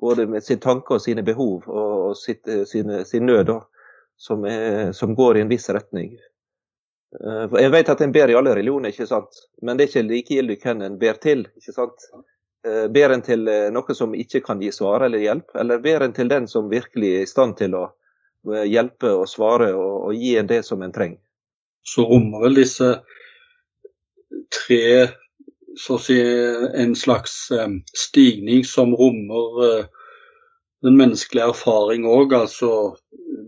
både 0.00 0.26
med 0.26 0.44
sin 0.44 0.60
tanke 0.60 0.94
og 0.94 1.02
sine 1.02 1.22
behov 1.22 1.66
og, 1.66 2.16
sitt, 2.16 2.46
eh, 2.48 2.64
sine, 2.68 3.04
sin 3.04 3.26
nød, 3.26 3.52
som, 4.16 4.44
er, 4.44 4.92
som, 4.92 5.14
går 5.14 5.36
i 5.36 5.44
en 5.44 5.50
viss 5.50 5.68
retning. 5.70 6.14
Eh, 7.20 7.58
jeg 7.60 7.72
vet 7.72 7.92
at 7.92 8.00
en 8.04 8.12
ber 8.12 8.30
i 8.30 8.38
alle 8.38 8.54
religioner, 8.56 8.92
ikke 8.92 9.08
sant? 9.08 9.44
men 9.62 9.76
det 9.76 9.86
er 9.86 9.92
ikke 9.92 10.08
likegyldig 10.08 10.58
hvem 10.62 10.86
en 10.86 10.98
ber 11.00 11.20
til. 11.22 11.46
ikke 11.56 11.76
sant? 11.76 12.08
Eh, 12.66 12.86
ber 12.92 13.14
en 13.16 13.24
til 13.24 13.48
noe 13.72 13.98
som 13.98 14.14
ikke 14.14 14.42
kan 14.46 14.62
gi 14.62 14.72
svar 14.72 15.06
eller 15.06 15.24
hjelp, 15.24 15.54
eller 15.56 15.84
ber 15.84 16.06
en 16.06 16.16
til 16.16 16.32
den 16.32 16.48
som 16.48 16.70
virkelig 16.72 17.14
er 17.18 17.26
i 17.26 17.30
stand 17.30 17.56
til 17.60 17.78
å 17.78 17.86
hjelpe 18.46 19.10
og 19.10 19.26
svare 19.26 19.72
og, 19.74 19.94
og 20.06 20.14
gi 20.14 20.36
en 20.38 20.50
det 20.50 20.62
som 20.66 20.82
en 20.82 20.92
trenger? 20.94 21.22
Så 21.86 22.02
rommer 22.06 22.42
vel 22.42 22.58
disse 22.58 22.88
tre 24.52 25.08
så 25.76 25.96
å 25.96 26.02
si 26.02 26.16
en 26.16 26.94
slags 26.96 27.34
stigning 27.96 28.64
som 28.64 28.94
rommer 28.96 29.86
den 30.84 30.96
menneskelige 30.96 31.50
erfaring 31.52 32.06
òg. 32.08 32.32
Altså 32.36 32.70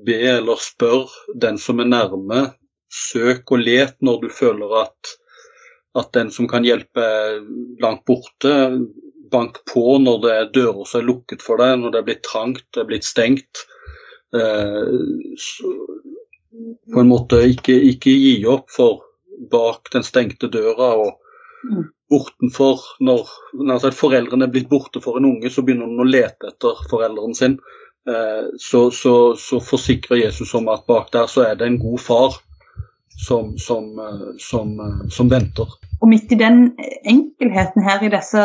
be 0.06 0.18
eller 0.36 0.60
spør 0.60 1.08
den 1.40 1.58
som 1.60 1.80
er 1.80 1.90
nærme. 1.90 2.44
Søk 2.88 3.52
og 3.52 3.64
let 3.64 3.96
når 4.04 4.22
du 4.22 4.28
føler 4.32 4.74
at, 4.84 5.12
at 5.98 6.12
den 6.16 6.32
som 6.32 6.48
kan 6.48 6.64
hjelpe 6.64 7.04
er 7.04 7.42
langt 7.82 8.04
borte 8.08 8.54
bank 9.30 9.60
på 9.68 9.98
når 10.00 10.22
det 10.22 10.34
er 10.34 10.52
dører 10.54 10.86
som 10.88 11.02
er 11.02 11.08
lukket 11.08 11.44
for 11.44 11.60
deg, 11.60 11.76
når 11.80 11.92
det 11.92 12.00
er 12.00 12.06
blitt 12.06 12.24
trangt, 12.26 12.64
det 12.74 12.82
er 12.82 12.88
blitt 12.88 13.04
stengt. 13.08 13.64
Eh, 14.36 14.94
så, 15.40 15.72
på 16.92 17.02
en 17.02 17.10
måte 17.10 17.42
ikke, 17.52 17.76
ikke, 17.92 18.12
gi 18.12 18.34
opp, 18.48 18.68
for 18.72 19.04
bak 19.52 19.92
den 19.94 20.06
stengte 20.06 20.50
døra 20.52 20.94
og. 21.04 21.16
Bortenfor 22.08 22.80
Når, 23.04 23.28
når 23.52 23.90
foreldrene 23.96 24.46
er 24.46 24.52
blitt 24.52 24.70
borte 24.70 25.02
for 25.04 25.18
en 25.18 25.28
unge, 25.28 25.50
så 25.50 25.64
begynner 25.64 25.90
de 25.90 26.02
å 26.04 26.08
lete 26.08 26.52
etter 26.52 26.82
foreldrene 26.90 27.36
sin. 27.36 27.58
Eh, 28.08 28.44
så, 28.58 28.90
så, 28.90 29.14
så, 29.36 29.60
forsikrer 29.60 30.22
Jesus 30.22 30.54
om 30.54 30.70
at 30.72 30.86
bak 30.88 31.10
der 31.12 31.26
så 31.28 31.44
er 31.44 31.58
det 31.58 31.66
en 31.66 31.80
god 31.82 32.00
far 32.00 32.38
som, 33.26 33.58
som, 33.58 33.90
eh, 33.98 34.30
som, 34.40 34.72
eh, 34.80 35.02
som 35.12 35.28
venter. 35.28 35.74
Og 36.00 36.08
midt 36.08 36.32
i 36.32 36.38
den 36.40 36.70
enkelheten 37.04 37.84
her 37.84 38.04
i 38.06 38.12
disse 38.14 38.44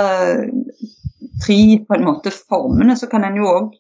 tre 1.46 1.60
på 1.88 1.96
en 1.96 2.06
måte 2.10 2.34
formene, 2.34 2.98
så 3.00 3.08
kan 3.12 3.24
en 3.24 3.40
jo 3.40 3.48
òg 3.48 3.72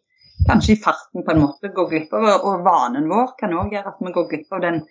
kanskje 0.48 0.75
i 0.75 0.82
farten 0.82 1.25
på 1.25 1.34
en 1.34 1.44
måte 1.44 1.72
gå 1.75 1.86
glipp 1.90 2.13
av, 2.16 2.30
og 2.48 2.63
vanen 2.66 3.10
vår 3.12 3.36
kan 3.40 3.56
òg 3.58 3.75
gjøre 3.75 3.94
at 3.94 4.02
vi 4.04 4.13
går 4.16 4.30
glipp 4.32 4.56
av 4.56 4.63
den 4.63 4.82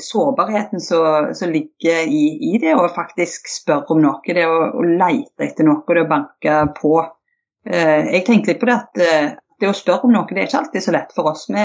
sårbarheten 0.00 0.80
som 0.80 1.50
ligger 1.50 2.06
i, 2.06 2.22
i, 2.52 2.58
det 2.62 2.76
å 2.78 2.86
faktisk 2.94 3.48
spørre 3.50 3.96
om 3.96 4.02
noe. 4.04 4.20
Det 4.22 4.44
å, 4.46 4.58
å 4.78 4.84
lete 4.86 5.48
etter 5.48 5.66
noe, 5.66 5.82
det 5.90 6.04
å 6.04 6.10
banke 6.10 6.58
på. 6.76 6.92
Eh, 7.66 8.12
jeg 8.14 8.24
tenker 8.26 8.52
litt 8.52 8.62
på 8.62 8.68
det 8.70 8.76
at 8.76 9.02
eh, 9.02 9.28
det 9.60 9.70
å 9.70 9.76
spørre 9.76 10.06
om 10.06 10.14
noe, 10.14 10.28
det 10.30 10.44
er 10.44 10.48
ikke 10.50 10.62
alltid 10.62 10.84
så 10.84 10.94
lett 10.94 11.14
for 11.16 11.32
oss. 11.32 11.46
Vi, 11.50 11.64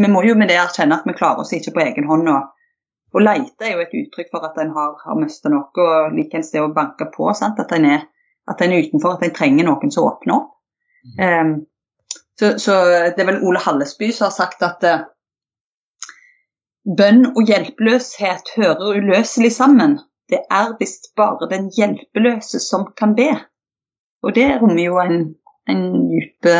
vi 0.00 0.10
må 0.12 0.22
jo 0.24 0.36
med 0.38 0.48
det 0.48 0.56
erkjenne 0.62 0.96
at 0.96 1.08
vi 1.08 1.16
klarer 1.16 1.44
oss 1.44 1.52
ikke 1.56 1.74
på 1.76 1.84
egen 1.84 2.08
hånd. 2.08 2.30
og 2.32 2.52
å 3.16 3.22
leite 3.22 3.64
er 3.64 3.76
jo 3.76 3.84
et 3.84 3.94
uttrykk 3.96 4.32
for 4.34 4.44
at 4.48 4.58
en 4.60 4.74
har, 4.76 4.96
har 5.04 5.16
mista 5.16 5.48
noe, 5.52 5.70
og 5.72 6.16
likeens 6.16 6.52
det 6.52 6.60
å 6.60 6.72
banke 6.74 7.08
på. 7.14 7.30
Sant? 7.38 7.60
At 7.62 7.72
en 7.72 7.88
er, 7.88 8.04
er 8.52 8.76
utenfor, 8.76 9.16
at 9.16 9.24
en 9.24 9.36
trenger 9.36 9.68
noen 9.68 9.92
som 9.94 10.08
åpner 10.08 10.36
opp. 10.36 10.52
Mm. 11.06 11.20
Um, 11.22 11.54
så, 12.36 12.56
så, 12.60 12.74
det 13.14 13.22
er 13.22 13.28
vel 13.30 13.44
Ole 13.46 13.62
Hallesby 13.62 14.10
som 14.12 14.26
har 14.26 14.34
sagt 14.34 14.64
at 14.66 14.84
uh, 14.84 15.06
bønn 16.86 17.24
og 17.34 17.42
hjelpeløshet 17.48 18.54
hører 18.56 19.00
uløselig 19.00 19.52
sammen. 19.52 19.98
Det 20.30 20.42
er 20.50 20.74
visst 20.80 21.12
bare 21.18 21.48
den 21.50 21.68
hjelpeløse 21.74 22.60
som 22.62 22.88
kan 22.98 23.14
be. 23.18 23.30
Og 24.22 24.34
det 24.34 24.48
rommer 24.60 24.82
jo 24.82 24.98
en, 25.02 25.20
en 25.70 25.84
dyp 26.10 26.50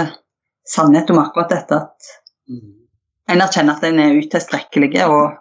sannhet 0.67 1.11
om 1.11 1.23
akkurat 1.23 1.51
dette 1.55 1.79
at 1.79 2.13
mm. 2.51 2.71
en 3.33 3.43
erkjenner 3.43 3.79
at 3.79 3.87
en 3.87 4.01
er 4.03 4.19
utilstrekkelig 4.19 4.93
og 5.07 5.37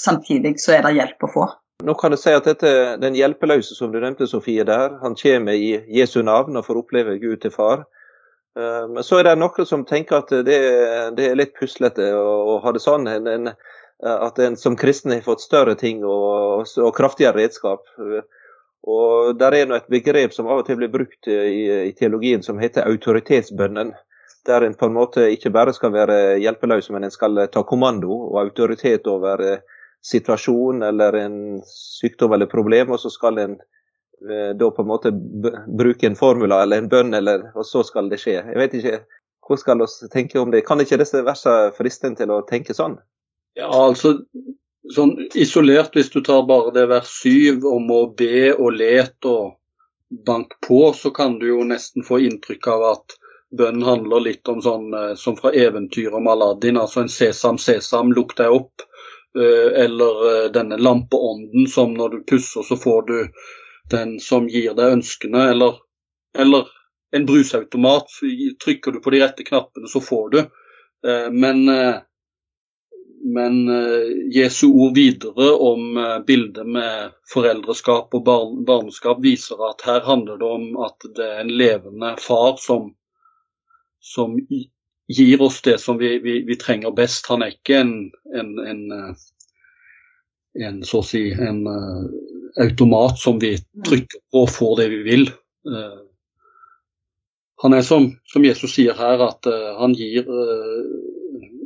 samtidig 0.00 0.56
så 0.60 0.76
er 0.76 0.86
det 0.86 0.96
hjelp 0.96 1.28
å 1.28 1.32
få. 1.32 1.48
Nå 1.82 1.94
kan 1.98 2.14
jeg 2.14 2.22
si 2.22 2.34
at 2.36 2.46
dette, 2.46 2.70
Den 3.02 3.16
hjelpeløse 3.18 3.74
som 3.74 3.90
du 3.92 3.98
nevnte, 4.00 4.28
Sofie, 4.30 4.64
der, 4.64 4.98
han 5.02 5.16
kommer 5.18 5.56
i 5.56 5.80
Jesu 5.90 6.20
navn 6.22 6.56
og 6.56 6.66
får 6.68 6.78
oppleve 6.84 7.18
Gud 7.18 7.42
til 7.42 7.50
far. 7.54 7.84
Eh, 8.58 8.84
men 8.88 9.02
så 9.02 9.18
er 9.18 9.26
det 9.26 9.38
noen 9.40 9.66
som 9.68 9.84
tenker 9.88 10.20
at 10.20 10.30
det, 10.46 10.58
det 11.16 11.30
er 11.30 11.38
litt 11.40 11.56
puslete 11.58 12.12
å, 12.14 12.26
å, 12.52 12.58
ha 12.62 12.74
det 12.74 12.84
sånn. 12.84 13.08
En, 13.10 13.26
en, 13.26 13.52
at 14.02 14.38
en 14.42 14.56
som 14.56 14.76
kristen 14.76 15.12
har 15.12 15.20
fått 15.22 15.44
større 15.44 15.74
ting 15.78 16.04
og, 16.04 16.64
og 16.78 16.94
kraftigere 16.96 17.38
redskap. 17.38 17.86
Og 18.82 19.36
Der 19.38 19.54
er 19.54 19.68
nå 19.68 19.76
et 19.78 19.90
begrep 19.90 20.34
som 20.34 20.48
av 20.50 20.62
og 20.62 20.66
til 20.66 20.80
blir 20.80 20.90
brukt 20.90 21.28
i, 21.30 21.88
i 21.88 21.92
teologien 21.98 22.42
som 22.42 22.58
heter 22.58 22.88
autoritetsbønnen. 22.90 23.92
Der 24.46 24.66
en 24.66 24.74
på 24.74 24.88
en 24.88 24.96
måte 24.96 25.28
ikke 25.30 25.52
bare 25.54 25.74
skal 25.74 25.92
være 25.94 26.40
hjelpeløs, 26.42 26.90
men 26.90 27.06
en 27.06 27.14
skal 27.14 27.44
ta 27.52 27.62
kommando 27.62 28.10
og 28.10 28.40
autoritet 28.42 29.06
over 29.06 29.62
situasjon 30.02 30.82
eller 30.82 31.14
en 31.20 31.36
sykdom 31.66 32.32
eller 32.34 32.50
problem, 32.50 32.90
og 32.90 32.98
så 32.98 33.10
skal 33.10 33.38
en 33.38 33.52
eh, 34.26 34.50
da 34.58 34.70
på 34.74 34.82
en 34.82 34.90
måte 34.90 35.12
bruke 35.14 36.08
en 36.08 36.18
formula 36.18 36.64
eller 36.64 36.82
en 36.82 36.90
bønn, 36.90 37.14
eller, 37.14 37.52
og 37.54 37.66
så 37.66 37.84
skal 37.86 38.10
det 38.10 38.18
skje. 38.22 38.40
Jeg 38.40 38.58
vet 38.58 38.80
ikke, 38.80 39.02
Hvordan 39.42 39.58
skal 39.58 40.06
vi 40.06 40.08
tenke 40.12 40.38
om 40.38 40.50
det? 40.50 40.60
Kan 40.66 40.80
ikke 40.80 41.00
disse 41.00 41.18
versene 41.26 41.72
friste 41.74 42.06
en 42.06 42.14
til 42.16 42.30
å 42.30 42.44
tenke 42.46 42.76
sånn? 42.78 42.94
Ja, 43.54 43.68
altså 43.68 44.16
sånn 44.94 45.16
isolert, 45.38 45.94
hvis 45.96 46.10
du 46.10 46.20
tar 46.24 46.46
bare 46.48 46.72
det 46.74 46.86
vers 46.90 47.10
syv 47.22 47.66
om 47.68 47.90
å 47.92 48.02
be 48.18 48.52
og 48.52 48.78
lete 48.78 49.28
og 49.30 50.24
bank 50.26 50.58
på, 50.66 50.92
så 50.96 51.12
kan 51.14 51.38
du 51.40 51.48
jo 51.48 51.64
nesten 51.64 52.04
få 52.04 52.20
inntrykk 52.26 52.68
av 52.72 52.86
at 52.90 53.16
bønnen 53.56 53.84
handler 53.84 54.24
litt 54.24 54.48
om 54.48 54.62
sånn 54.64 54.92
eh, 54.96 55.14
som 55.20 55.36
fra 55.36 55.52
eventyret 55.52 56.16
om 56.16 56.28
Aladdin, 56.32 56.80
altså 56.80 57.02
en 57.02 57.12
sesam, 57.12 57.60
sesam, 57.60 58.12
lukk 58.16 58.36
deg 58.38 58.52
opp. 58.52 58.84
Eh, 59.38 59.68
eller 59.84 60.22
eh, 60.30 60.46
denne 60.52 60.78
lampeånden 60.80 61.68
som 61.68 61.94
når 61.96 62.16
du 62.16 62.22
pusser, 62.28 62.64
så 62.64 62.76
får 62.76 63.02
du 63.08 63.16
den 63.92 64.18
som 64.20 64.48
gir 64.48 64.76
deg 64.78 64.98
ønskene, 64.98 65.50
eller, 65.52 65.80
eller 66.38 66.68
en 67.12 67.28
brusautomat. 67.28 68.08
Trykker 68.64 68.96
du 68.96 69.02
på 69.04 69.12
de 69.12 69.20
rette 69.24 69.44
knappene, 69.44 69.88
så 69.88 70.00
får 70.00 70.28
du. 70.32 70.38
Men, 71.34 71.66
men 73.22 73.68
Jesu 74.34 74.66
ord 74.68 74.94
videre 74.96 75.52
om 75.62 75.98
bildet 76.26 76.66
med 76.66 77.12
foreldreskap 77.30 78.14
og 78.18 78.24
barneskap 78.66 79.22
viser 79.22 79.62
at 79.68 79.84
her 79.86 80.02
handler 80.06 80.40
det 80.40 80.48
om 80.48 80.64
at 80.82 81.06
det 81.16 81.26
er 81.26 81.42
en 81.44 81.52
levende 81.60 82.14
far 82.20 82.56
som, 82.62 82.90
som 84.02 84.34
gir 85.08 85.42
oss 85.42 85.60
det 85.62 85.78
som 85.80 85.98
vi, 86.00 86.16
vi, 86.18 86.40
vi, 86.48 86.56
trenger 86.58 86.94
best. 86.96 87.26
Han 87.30 87.44
er 87.44 87.54
ikke 87.54 87.78
en, 87.84 87.94
en, 88.34 88.52
en, 88.58 88.82
eh, 88.98 89.26
en 90.66 90.82
så 90.86 91.02
å 91.02 91.06
si, 91.06 91.28
en 91.32 91.62
automat 92.60 93.18
som 93.18 93.38
vi 93.40 93.54
trykker 93.86 94.24
på 94.32 94.44
og 94.44 94.50
får 94.50 94.74
det 94.82 94.88
vi 94.92 95.02
vil. 95.06 95.30
Han 97.62 97.76
er 97.76 97.84
som, 97.86 98.10
som, 98.26 98.44
Jesus 98.44 98.74
sier 98.74 98.98
her, 98.98 99.22
at 99.22 99.46
han 99.78 99.94
gir 99.96 100.26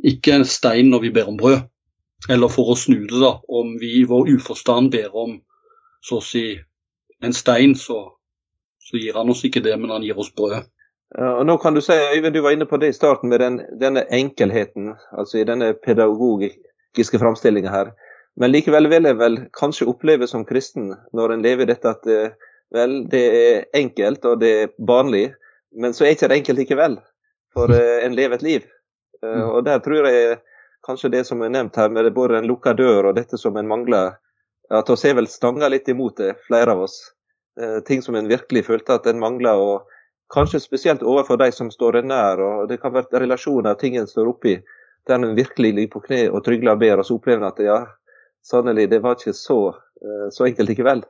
ikke 0.03 0.35
en 0.35 0.45
stein 0.45 0.91
når 0.91 1.07
vi 1.07 1.13
ber 1.15 1.29
om 1.31 1.37
brød. 1.39 1.59
Eller 2.29 2.49
for 2.49 2.73
å 2.73 2.77
snu 2.77 3.03
det, 3.05 3.19
da, 3.21 3.35
om 3.47 3.75
vi 3.81 3.99
i 3.99 4.05
vår 4.09 4.31
uforstand 4.37 4.91
ber 4.91 5.13
om 5.15 5.37
så 6.03 6.17
å 6.17 6.23
si 6.25 6.47
en 7.23 7.33
stein, 7.33 7.75
så, 7.77 7.99
så 8.81 8.97
gir 8.97 9.17
han 9.17 9.29
oss 9.29 9.43
ikke 9.45 9.63
det, 9.65 9.75
men 9.77 9.93
han 9.93 10.05
gir 10.05 10.17
oss 10.19 10.33
brød. 10.33 10.65
Og 11.17 11.45
nå 11.47 11.55
kan 11.61 11.73
Du 11.73 11.81
si, 11.81 11.93
Øyvind, 11.93 12.33
du 12.35 12.41
var 12.43 12.51
inne 12.51 12.65
på 12.67 12.77
det 12.77 12.89
i 12.91 12.97
starten 12.97 13.29
med 13.29 13.39
den, 13.39 13.61
denne 13.79 14.03
enkelheten, 14.11 14.91
altså 15.17 15.39
i 15.39 15.45
denne 15.47 15.71
pedagogiske 15.73 17.21
framstillinga 17.21 17.71
her. 17.71 17.93
Men 18.37 18.51
likevel 18.51 18.89
vil 18.91 19.07
jeg 19.07 19.17
vel 19.17 19.37
kanskje 19.55 19.87
oppleve 19.89 20.27
som 20.27 20.45
kristen 20.45 20.91
når 21.15 21.33
en 21.33 21.45
lever 21.45 21.69
dette 21.69 21.89
at 21.89 22.05
eh, 22.11 22.35
vel, 22.75 22.99
det 23.09 23.23
er 23.37 23.63
enkelt 23.79 24.25
og 24.27 24.41
det 24.43 24.51
er 24.61 24.73
barnlig, 24.77 25.31
men 25.71 25.95
så 25.95 26.05
er 26.05 26.15
ikke 26.15 26.29
det 26.29 26.41
enkelt 26.41 26.61
likevel. 26.61 26.97
For 27.55 27.71
uh, 27.71 28.03
en 28.05 28.13
lever 28.13 28.37
et 28.37 28.45
liv. 28.45 28.65
Uh, 29.25 29.49
og 29.57 29.65
der 29.65 29.81
tror 29.83 30.07
jeg 30.07 30.39
kanskje 30.85 31.11
det 31.13 31.25
som 31.27 31.41
er 31.43 31.51
nevnt 31.53 31.75
her, 31.75 31.89
med 31.89 32.09
både 32.13 32.39
en 32.39 32.47
lukka 32.47 32.73
dør 32.77 33.11
og 33.11 33.17
dette 33.17 33.37
som 33.37 33.57
en 33.57 33.67
mangler, 33.67 34.15
at 34.69 34.89
oss 34.89 35.05
er 35.07 35.15
vel 35.17 35.29
stanga 35.31 35.69
litt 35.71 35.87
imot 35.87 36.17
det, 36.19 36.33
flere 36.47 36.75
av 36.75 36.85
oss. 36.87 36.97
Uh, 37.59 37.79
ting 37.87 38.03
som 38.05 38.15
en 38.15 38.29
virkelig 38.29 38.67
følte 38.67 38.99
at 38.99 39.07
en 39.09 39.19
mangla. 39.19 39.55
og 39.57 39.87
Kanskje 40.33 40.59
spesielt 40.59 41.03
overfor 41.03 41.39
de 41.39 41.51
som 41.51 41.71
står 41.71 42.01
en 42.01 42.11
nær. 42.11 42.41
og 42.43 42.67
Det 42.69 42.81
kan 42.81 42.93
være 42.93 43.23
relasjoner 43.23 43.79
ting 43.79 43.97
en 43.97 44.07
står 44.07 44.27
oppi, 44.33 44.57
der 45.07 45.15
en 45.15 45.35
virkelig 45.35 45.73
ligger 45.73 45.93
på 45.93 46.03
kne 46.07 46.29
og 46.29 46.43
trygler 46.45 46.75
og 46.75 46.79
ber, 46.79 46.99
og 46.99 47.05
så 47.07 47.15
opplever 47.15 47.41
en 47.41 47.47
at 47.47 47.61
ja, 47.63 47.77
sannelig, 48.43 48.89
det 48.91 48.99
var 49.03 49.15
ikke 49.15 49.33
så, 49.33 49.59
eh, 50.03 50.27
så 50.31 50.45
enkelt 50.45 50.69
likevel. 50.69 51.03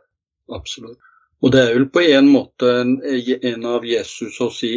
Absolutt. 0.53 0.99
Og 1.41 1.51
det 1.53 1.61
er 1.61 1.73
vel 1.75 1.89
på 1.93 2.01
en 2.01 2.29
måte 2.33 2.69
en, 2.81 2.95
en 3.05 3.65
av 3.65 3.85
Jesus 3.85 4.37
si 4.57 4.71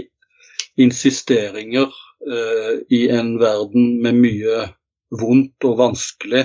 insisteringer 0.81 1.93
i 2.21 2.99
en 3.09 3.31
verden 3.41 3.95
med 4.05 4.19
mye 4.21 4.57
vondt 5.21 5.65
og 5.65 5.79
vanskelig 5.79 6.43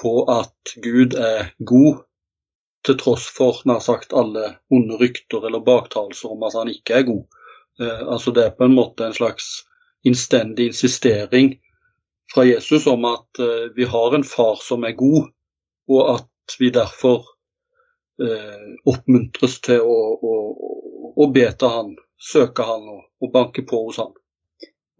på 0.00 0.12
at 0.30 0.74
Gud 0.84 1.14
er 1.16 1.52
god 1.64 2.02
til 2.86 2.98
tross 2.98 3.28
for 3.36 3.60
nær 3.68 3.82
sagt 3.84 4.14
alle 4.16 4.56
onde 4.72 4.98
rykter 5.00 5.46
eller 5.46 5.62
baktalelser 5.66 6.34
om 6.34 6.42
at 6.46 6.56
han 6.58 6.70
ikke 6.72 6.98
er 6.98 7.06
god. 7.08 7.24
Eh, 7.80 8.08
altså 8.14 8.30
Det 8.30 8.44
er 8.44 8.56
på 8.56 8.64
en 8.64 8.74
måte 8.74 9.06
en 9.06 9.14
slags 9.14 9.64
innstendig 10.04 10.66
insistering 10.72 11.54
fra 12.34 12.44
Jesus 12.46 12.86
om 12.86 13.04
at 13.04 13.38
eh, 13.38 13.70
vi 13.76 13.84
har 13.84 14.14
en 14.14 14.24
far 14.24 14.58
som 14.62 14.84
er 14.84 14.98
god, 14.98 15.30
og 15.88 16.14
at 16.16 16.56
vi 16.58 16.72
derfor 16.74 17.22
eh, 18.22 18.66
oppmuntres 18.86 19.60
til 19.60 19.84
å, 19.84 20.00
å, 20.18 20.34
å, 21.16 21.30
be 21.30 21.46
til 21.52 21.76
han, 21.76 21.94
søke 22.18 22.66
han 22.66 22.88
og, 22.88 23.06
og 23.22 23.32
banke 23.32 23.62
på 23.68 23.84
hos 23.86 24.02
han. 24.02 24.12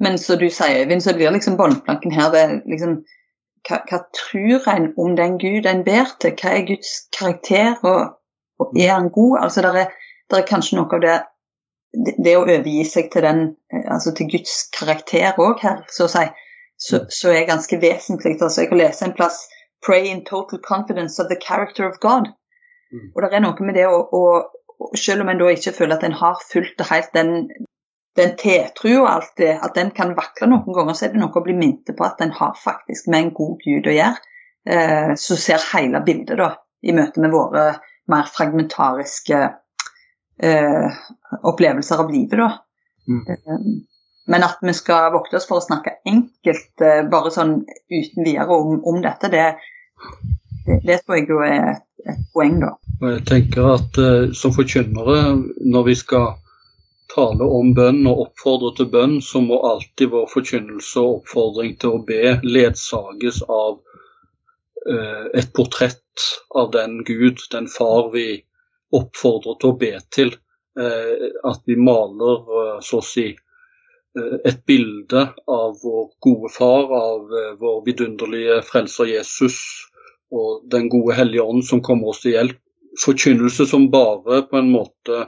Men 0.02 0.18
så 0.18 0.36
du 0.36 0.48
sier, 0.50 0.82
Øyvind, 0.82 1.02
så 1.04 1.14
blir 1.14 1.30
liksom 1.30 1.56
båndplanken 1.56 2.14
her 2.14 2.30
det 2.34 2.46
liksom 2.70 3.02
hva, 3.68 3.78
hva, 3.86 4.00
tror 4.18 4.68
en 4.72 4.88
om 4.98 5.16
den 5.16 5.38
Gud 5.38 5.66
en 5.70 5.84
ber 5.86 6.10
til? 6.20 6.34
Hva 6.40 6.56
er 6.56 6.66
Guds 6.66 6.94
karakter, 7.14 7.76
og, 7.86 8.16
og 8.58 8.72
er 8.78 8.94
han 8.96 9.10
god? 9.14 9.36
Altså, 9.44 9.62
det 9.62 9.84
er, 9.84 9.92
er, 10.34 10.46
kanskje 10.48 10.78
noe 10.80 10.96
av 10.96 11.04
det, 11.04 11.16
det, 12.06 12.16
det 12.26 12.36
å 12.36 12.42
overgi 12.42 12.82
seg 12.88 13.12
til, 13.12 13.26
den, 13.28 13.44
altså 13.84 14.14
til 14.18 14.30
Guds 14.34 14.56
karakter 14.74 15.38
òg 15.38 15.62
her, 15.62 15.84
så 15.92 16.08
å 16.08 16.12
si, 16.16 16.24
så, 16.82 17.04
så, 17.06 17.30
er 17.30 17.46
ganske 17.46 17.78
vesentlig. 17.78 18.40
Altså, 18.40 18.64
jeg 18.64 18.72
kan 18.72 18.82
lese 18.82 19.06
en 19.06 19.18
plass 19.18 19.44
Pray 19.82 20.06
in 20.06 20.24
total 20.24 20.60
confidence 20.62 21.18
of 21.18 21.26
the 21.26 21.38
character 21.42 21.88
of 21.88 21.96
God. 22.00 22.28
Mm. 22.92 23.08
Og 23.14 23.22
det 23.24 23.30
er 23.34 23.42
noe 23.42 23.66
med 23.66 23.74
det 23.74 23.88
å, 23.90 23.96
å 24.14 24.92
selv 24.98 25.24
om 25.24 25.30
en 25.32 25.40
da 25.40 25.48
ikke 25.50 25.74
føler 25.74 25.96
at 25.96 26.04
en 26.06 26.14
har 26.18 26.38
fulgt 26.52 26.82
helt 26.86 27.10
den, 27.16 27.32
den 28.16 28.34
tetrua 28.36 29.14
alt 29.14 29.32
det, 29.40 29.54
at 29.64 29.74
den 29.74 29.90
kan 29.96 30.12
vakle 30.16 30.48
noen 30.50 30.76
ganger, 30.76 30.96
så 30.96 31.06
er 31.06 31.14
det 31.14 31.22
noe 31.22 31.32
å 31.38 31.44
bli 31.44 31.54
minnet 31.56 31.94
på 31.96 32.04
at 32.04 32.20
den 32.20 32.34
har 32.36 32.58
faktisk 32.60 33.08
med 33.12 33.26
en 33.26 33.32
god 33.36 33.62
Gud 33.64 33.88
å 33.88 33.96
gjøre. 33.96 34.34
Eh, 34.68 35.14
så 35.18 35.38
ser 35.40 35.64
hele 35.72 36.02
bildet 36.04 36.38
da, 36.38 36.52
i 36.84 36.94
møte 36.94 37.22
med 37.24 37.32
våre 37.32 37.64
mer 38.12 38.28
fragmentariske 38.30 39.40
eh, 40.42 41.00
opplevelser 41.42 42.04
av 42.04 42.12
livet. 42.12 42.38
da. 42.38 42.50
Mm. 43.08 43.24
Eh, 43.32 43.64
men 44.32 44.44
at 44.46 44.60
vi 44.62 44.74
skal 44.76 45.10
vokte 45.14 45.38
oss 45.38 45.48
for 45.48 45.58
å 45.58 45.64
snakke 45.64 45.96
enkelt, 46.06 46.74
eh, 46.84 47.02
bare 47.10 47.32
sånn 47.34 47.62
uten 47.90 48.26
videre 48.26 48.54
om, 48.54 48.78
om 48.86 49.00
dette, 49.02 49.30
det, 49.32 49.48
det, 50.66 50.78
det, 50.84 51.00
tror 51.02 51.18
jeg 51.18 51.28
jo 51.30 51.40
er 51.46 51.72
et, 51.74 51.88
et 52.12 52.22
poeng, 52.34 52.60
da. 52.62 52.76
Jeg 53.02 53.24
tenker 53.26 53.66
at 53.72 53.98
uh, 53.98 54.30
Som 54.36 54.52
forkynnere, 54.54 55.16
når 55.58 55.88
vi 55.88 55.96
skal 55.98 56.36
tale 57.14 57.44
om 57.44 57.72
bønn 57.76 58.06
og 58.08 58.26
oppfordre 58.26 58.72
til 58.78 58.88
bønn, 58.92 59.18
så 59.24 59.42
må 59.44 59.60
alltid 59.68 60.12
vår 60.14 60.28
forkynnelse 60.32 61.02
og 61.02 61.18
oppfordring 61.20 61.76
til 61.80 61.96
å 61.96 62.04
be 62.08 62.36
ledsages 62.44 63.42
av 63.48 63.78
uh, 63.78 65.26
et 65.34 65.52
portrett 65.56 66.26
av 66.58 66.72
den 66.74 67.02
Gud, 67.08 67.42
den 67.52 67.68
far 67.72 68.10
vi 68.14 68.26
oppfordrer 68.96 69.60
til 69.60 69.72
å 69.72 69.78
be 69.84 69.94
til. 70.14 70.34
Uh, 70.78 71.28
at 71.48 71.62
vi 71.68 71.76
maler, 71.76 72.44
uh, 72.48 72.78
så 72.84 73.02
å 73.02 73.06
si, 73.06 73.30
et 74.44 74.58
bilde 74.68 75.22
av 75.48 75.78
vår 75.80 76.10
gode 76.20 76.50
far, 76.52 76.90
av 76.92 77.30
vår 77.56 77.78
vidunderlige 77.86 78.58
frelser 78.68 79.08
Jesus 79.08 79.56
og 80.32 80.66
den 80.68 80.90
gode 80.92 81.16
Hellige 81.16 81.46
Ånd 81.48 81.64
som 81.64 81.80
kommer 81.84 82.12
oss 82.12 82.20
til 82.24 82.36
hjelp. 82.36 82.58
Forkynnelse 83.00 83.64
som 83.70 83.86
bare 83.92 84.42
på 84.50 84.58
en 84.60 84.68
måte 84.68 85.22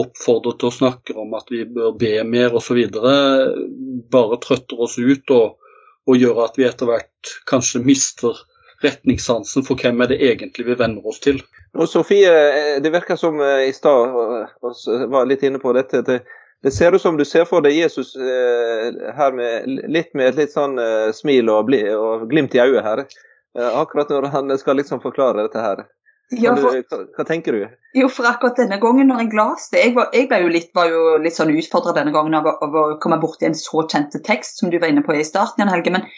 oppfordret 0.00 0.60
til 0.60 0.70
å 0.70 0.74
snakke 0.74 1.14
om 1.18 1.34
at 1.38 1.48
vi 1.52 1.64
bør 1.68 1.94
be 1.98 2.12
mer 2.28 2.56
osv., 2.56 2.82
bare 4.12 4.40
trøtter 4.42 4.82
oss 4.86 4.98
ut 4.98 5.32
og, 5.34 5.56
og, 6.06 6.14
gjør 6.16 6.44
at 6.46 6.58
vi 6.58 6.66
etter 6.68 6.90
hvert 6.90 7.32
kanskje 7.50 7.82
mister 7.84 8.38
retningssansen 8.84 9.64
for 9.66 9.80
hvem 9.80 10.02
er 10.04 10.12
det 10.12 10.18
egentlig 10.22 10.66
vi 10.66 10.76
venner 10.78 11.06
oss 11.08 11.20
til. 11.24 11.40
Og 11.76 11.88
Sofie, 11.88 12.32
det 12.80 12.92
virker 12.92 13.18
som 13.20 13.40
eh, 13.40 13.68
i 13.70 13.72
stad 13.76 14.12
var 15.12 15.28
litt 15.28 15.44
inne 15.46 15.60
på 15.60 15.72
dette. 15.76 16.02
Det, 16.04 16.20
det, 16.64 16.72
ser 16.76 16.94
ut 16.94 17.02
som 17.02 17.16
du 17.16 17.24
ser 17.24 17.48
for 17.48 17.64
deg 17.64 17.76
Jesus 17.76 18.14
eh, 18.16 18.92
her 19.16 19.36
med 19.36 19.68
litt 19.88 20.12
med 20.14 20.32
et 20.32 20.42
litt 20.42 20.54
sånn 20.54 20.76
eh, 20.80 21.10
smil 21.16 21.48
og, 21.52 21.66
bli, 21.70 21.82
og 21.96 22.28
glimt 22.30 22.56
i 22.56 22.62
øyet 22.64 22.84
her. 22.84 23.06
akkurat 23.56 24.10
når 24.12 24.28
han 24.34 24.58
skal 24.60 24.76
liksom 24.76 25.00
forklare 25.00 25.46
dette 25.46 25.60
her. 25.60 25.86
Ja, 26.34 26.56
for, 26.58 26.74
hva, 26.74 27.04
hva, 27.14 27.24
tenker 27.26 27.54
du? 27.54 27.60
Jo, 27.94 28.08
for 28.10 28.26
akkurat 28.26 28.58
denne 28.58 28.80
gangen 28.82 29.06
når 29.06 29.20
jeg 29.22 29.36
leste 29.38 29.78
Jeg, 29.78 29.92
var, 29.94 30.08
jeg 30.10 30.26
jo 30.42 30.48
litt, 30.50 30.72
var 30.74 30.88
jo 30.90 31.02
litt 31.22 31.36
sånn 31.36 31.52
utfordra 31.54 31.94
denne 31.94 32.10
gangen 32.14 32.34
av, 32.34 32.48
av, 32.50 32.74
å 32.74 32.96
komme 33.02 33.20
borti 33.22 33.46
en 33.46 33.54
så 33.54 33.84
kjent 33.86 34.16
tekst 34.26 34.58
som 34.58 34.72
du 34.72 34.80
var 34.82 34.90
inne 34.90 35.04
på 35.06 35.14
i 35.14 35.22
starten, 35.26 35.62
Jan 35.62 35.70
Helge. 35.70 35.92
Men, 35.94 36.08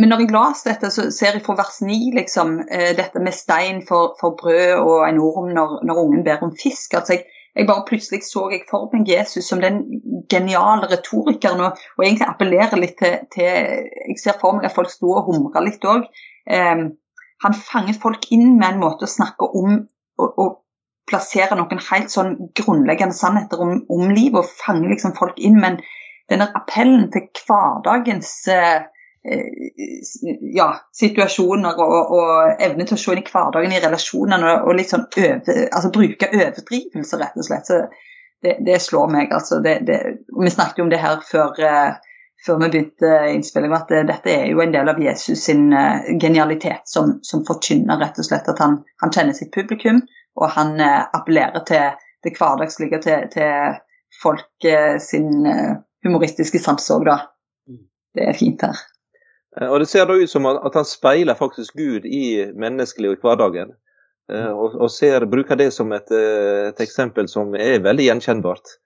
men 0.00 0.08
når 0.08 0.24
jeg 0.24 0.32
leste 0.32 0.72
dette, 0.72 0.90
så 0.94 1.06
ser 1.12 1.36
jeg 1.36 1.44
fra 1.44 1.58
vers 1.60 1.82
9 1.84 2.16
liksom, 2.16 2.56
eh, 2.72 2.94
dette 2.96 3.20
med 3.20 3.36
stein 3.36 3.84
for, 3.84 4.16
for, 4.20 4.32
brød 4.40 4.80
og 4.80 5.04
en 5.10 5.20
orm 5.28 5.52
når, 5.52 5.78
når 5.84 6.02
ungen 6.06 6.24
ber 6.24 6.48
om 6.48 6.56
fisk. 6.56 6.96
altså 6.96 7.18
jeg, 7.18 7.28
jeg 7.52 7.68
bare 7.68 7.84
Plutselig 7.90 8.24
så 8.24 8.48
jeg 8.54 8.64
for 8.70 8.88
meg 8.96 9.12
Jesus 9.12 9.44
som 9.52 9.60
den 9.60 9.84
geniale 10.32 10.88
retorikeren, 10.88 11.68
og, 11.68 11.86
og 11.98 12.08
egentlig 12.08 12.32
appellerer 12.32 12.80
litt 12.80 12.96
til, 12.96 13.20
til, 13.36 13.44
Jeg 14.08 14.20
ser 14.24 14.40
for 14.40 14.56
meg 14.56 14.72
at 14.72 14.80
folk 14.80 14.88
sto 14.88 15.12
og 15.18 15.28
humra 15.28 15.60
litt 15.68 15.84
òg. 15.84 16.08
Um, 16.48 16.94
han 17.44 17.56
fanger 17.56 17.96
folk 18.00 18.30
inn 18.34 18.54
med 18.58 18.74
en 18.74 18.82
måte 18.82 19.06
å 19.06 19.10
snakke 19.10 19.48
om 19.60 19.76
og, 20.20 20.28
og 20.40 20.52
plassere 21.10 21.56
noen 21.58 21.82
helt 21.90 22.12
sånn 22.12 22.34
grunnleggende 22.56 23.16
sannheter 23.16 23.60
om, 23.60 23.76
om 23.92 24.08
livet, 24.08 24.40
og 24.40 24.64
fange 24.64 24.88
liksom 24.88 25.14
folk 25.18 25.38
inn. 25.42 25.58
Men 25.60 25.78
denne 26.32 26.48
appellen 26.56 27.10
til 27.12 27.26
hverdagens 27.44 28.30
eh, 28.52 28.86
ja, 30.54 30.68
situasjoner 30.96 31.80
og, 31.80 32.16
og 32.16 32.62
evne 32.64 32.86
til 32.88 32.96
å 32.96 33.00
se 33.00 33.12
inn 33.14 33.22
i 33.22 33.28
hverdagen 33.28 33.76
i 33.76 33.82
relasjonene 33.84 34.50
og, 34.54 34.68
og 34.68 34.78
litt 34.78 34.92
sånn 34.92 35.06
øve, 35.08 35.58
altså 35.70 35.92
bruke 35.92 36.30
overdrivelse, 36.32 37.20
rett 37.20 37.38
og 37.40 37.48
slett. 37.48 37.68
Så 37.68 37.80
det, 38.44 38.58
det 38.66 38.80
slår 38.84 39.12
meg. 39.12 39.32
altså 39.32 39.60
det, 39.64 39.78
det, 39.88 40.00
Vi 40.28 40.52
snakket 40.52 40.80
jo 40.80 40.88
om 40.88 40.92
det 40.92 41.00
her 41.00 41.22
før, 41.24 41.56
uh, 41.64 42.12
før 42.46 42.58
vi 42.60 42.68
begynte 42.68 43.12
innspillinga, 43.32 43.80
at 43.82 43.92
dette 44.08 44.32
er 44.32 44.46
jo 44.50 44.62
en 44.62 44.74
del 44.74 44.90
av 44.92 45.00
Jesus 45.00 45.46
sin 45.48 45.68
uh, 45.72 46.04
genialitet 46.20 46.88
som, 46.90 47.18
som, 47.24 47.44
forkynner 47.48 48.00
rett 48.00 48.20
og 48.20 48.28
slett 48.28 48.48
at 48.52 48.62
han, 48.62 48.80
han 49.02 49.14
kjenner 49.14 49.36
sitt 49.36 49.52
publikum, 49.54 50.02
og 50.40 50.50
han 50.56 50.74
uh, 50.80 51.06
appellerer 51.16 51.64
til 51.68 51.94
det 52.24 52.34
hverdagslige, 52.38 53.00
til, 53.04 53.28
til 53.32 53.78
folk 54.22 54.66
sin 55.04 55.44
humoristiske 56.06 56.60
sans 56.62 56.86
òg, 56.94 57.02
da. 57.04 57.16
Mm. 57.68 57.80
Det 58.16 58.28
er 58.30 58.38
fint 58.38 58.62
her. 58.64 58.78
Og 59.68 59.80
Det 59.82 59.88
ser 59.90 60.06
da 60.08 60.16
ut 60.16 60.30
som 60.30 60.46
at 60.48 60.78
han 60.78 60.86
speiler 60.88 61.36
faktisk 61.38 61.76
Gud 61.76 62.06
i 62.08 62.46
menneskelig 62.56 63.10
og 63.10 63.18
i 63.18 63.20
hverdagen. 63.26 63.74
Eh, 64.32 64.50
og, 64.50 64.76
og 64.80 64.90
ser, 64.92 65.26
bruker 65.28 65.58
det 65.60 65.70
som 65.76 65.92
et, 65.92 66.08
eh, 66.14 66.70
et, 66.70 66.80
eksempel 66.80 67.28
som 67.28 67.52
er 67.58 67.82
veldig 67.84 68.08
gjenkjennbart. 68.08 68.76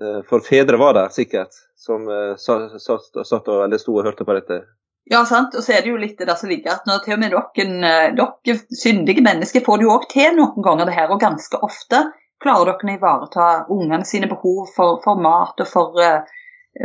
Eh, 0.00 0.20
for 0.28 0.44
fedre 0.46 0.78
var 0.80 0.96
der 0.96 1.12
sikkert, 1.12 1.58
som 1.76 2.06
satt, 2.38 3.10
satt 3.26 3.50
og, 3.50 3.64
eller 3.64 3.80
sto 3.82 3.96
og 3.98 4.06
hørte 4.06 4.24
på 4.24 4.38
dette. 4.38 4.62
Ja, 5.10 5.24
sant. 5.26 5.54
Og 5.58 5.64
så 5.64 5.74
er 5.74 5.82
det 5.82 5.90
jo 5.90 6.00
litt 6.00 6.18
det 6.20 6.28
der 6.30 6.38
som 6.38 6.50
ligger 6.52 6.76
at 6.76 6.86
når 6.86 7.02
til 7.04 7.16
og 7.16 7.22
med 7.22 7.34
dere, 7.34 8.18
dere 8.46 8.58
syndige 8.78 9.24
mennesker 9.24 9.64
får 9.66 9.80
det 9.80 9.88
jo 9.88 9.94
òg 9.96 10.08
til 10.12 10.36
noen 10.38 10.64
ganger 10.64 10.88
det 10.88 10.96
her, 10.96 11.10
og 11.10 11.22
ganske 11.22 11.58
ofte 11.66 12.04
klarer 12.42 12.72
dere 12.72 12.92
å 12.92 12.98
ivareta 12.98 13.48
ungene 13.70 14.06
sine 14.06 14.30
behov 14.30 14.70
for, 14.76 15.00
for 15.04 15.18
mat 15.22 15.62
og 15.62 15.68
for, 15.68 15.98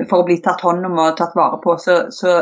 for, 0.10 0.18
å 0.20 0.26
bli 0.26 0.40
tatt 0.44 0.64
hånd 0.66 0.86
om 0.90 0.98
og 1.02 1.18
tatt 1.20 1.38
vare 1.38 1.62
på. 1.64 1.78
Så, 1.82 2.00
så 2.14 2.42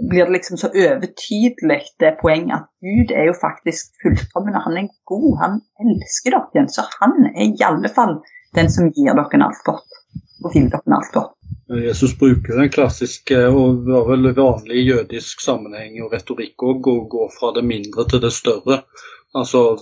blir 0.00 0.24
det 0.24 0.38
liksom 0.38 0.60
så 0.60 0.70
overtydelig 0.72 1.80
det 2.00 2.14
poenget 2.20 2.56
at 2.56 2.68
Gud 2.84 3.12
er 3.12 3.28
jo 3.28 3.36
faktisk 3.36 3.92
fullkommen, 4.02 4.56
og 4.56 4.64
han 4.68 4.80
er 4.80 4.92
god. 5.08 5.30
Han 5.44 5.58
elsker 5.84 6.36
dere. 6.36 6.68
Så 6.72 6.86
han 6.98 7.32
er 7.34 7.50
i 7.50 7.66
alle 7.66 7.92
fall 7.92 8.20
den 8.56 8.70
som 8.70 8.90
gir 8.90 9.14
dere 9.14 9.44
alt 9.46 9.62
godt, 9.66 10.00
og 10.44 10.54
vil 10.54 10.70
dere 10.72 10.96
alt 10.96 11.12
godt. 11.14 11.36
Jesus 11.70 12.16
bruker 12.18 12.58
den 12.58 12.70
klassiske 12.74 13.38
og 13.46 13.84
var 13.86 14.08
vel 14.08 14.32
vanlig 14.34 14.82
jødisk 14.88 15.42
sammenheng 15.44 16.00
og 16.02 16.14
retorikk 16.14 16.64
òg, 16.66 16.88
å 16.90 17.06
gå 17.10 17.26
fra 17.36 17.52
det 17.54 17.62
mindre 17.66 18.08
til 18.10 18.22
det 18.24 18.32
større. 18.34 18.82
Altså 19.38 19.78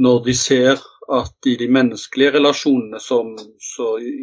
når 0.00 0.22
de 0.24 0.34
ser 0.36 0.80
at 1.12 1.46
i 1.46 1.54
de 1.60 1.68
menneskelige 1.70 2.34
relasjonene 2.38 3.00
som 3.00 3.34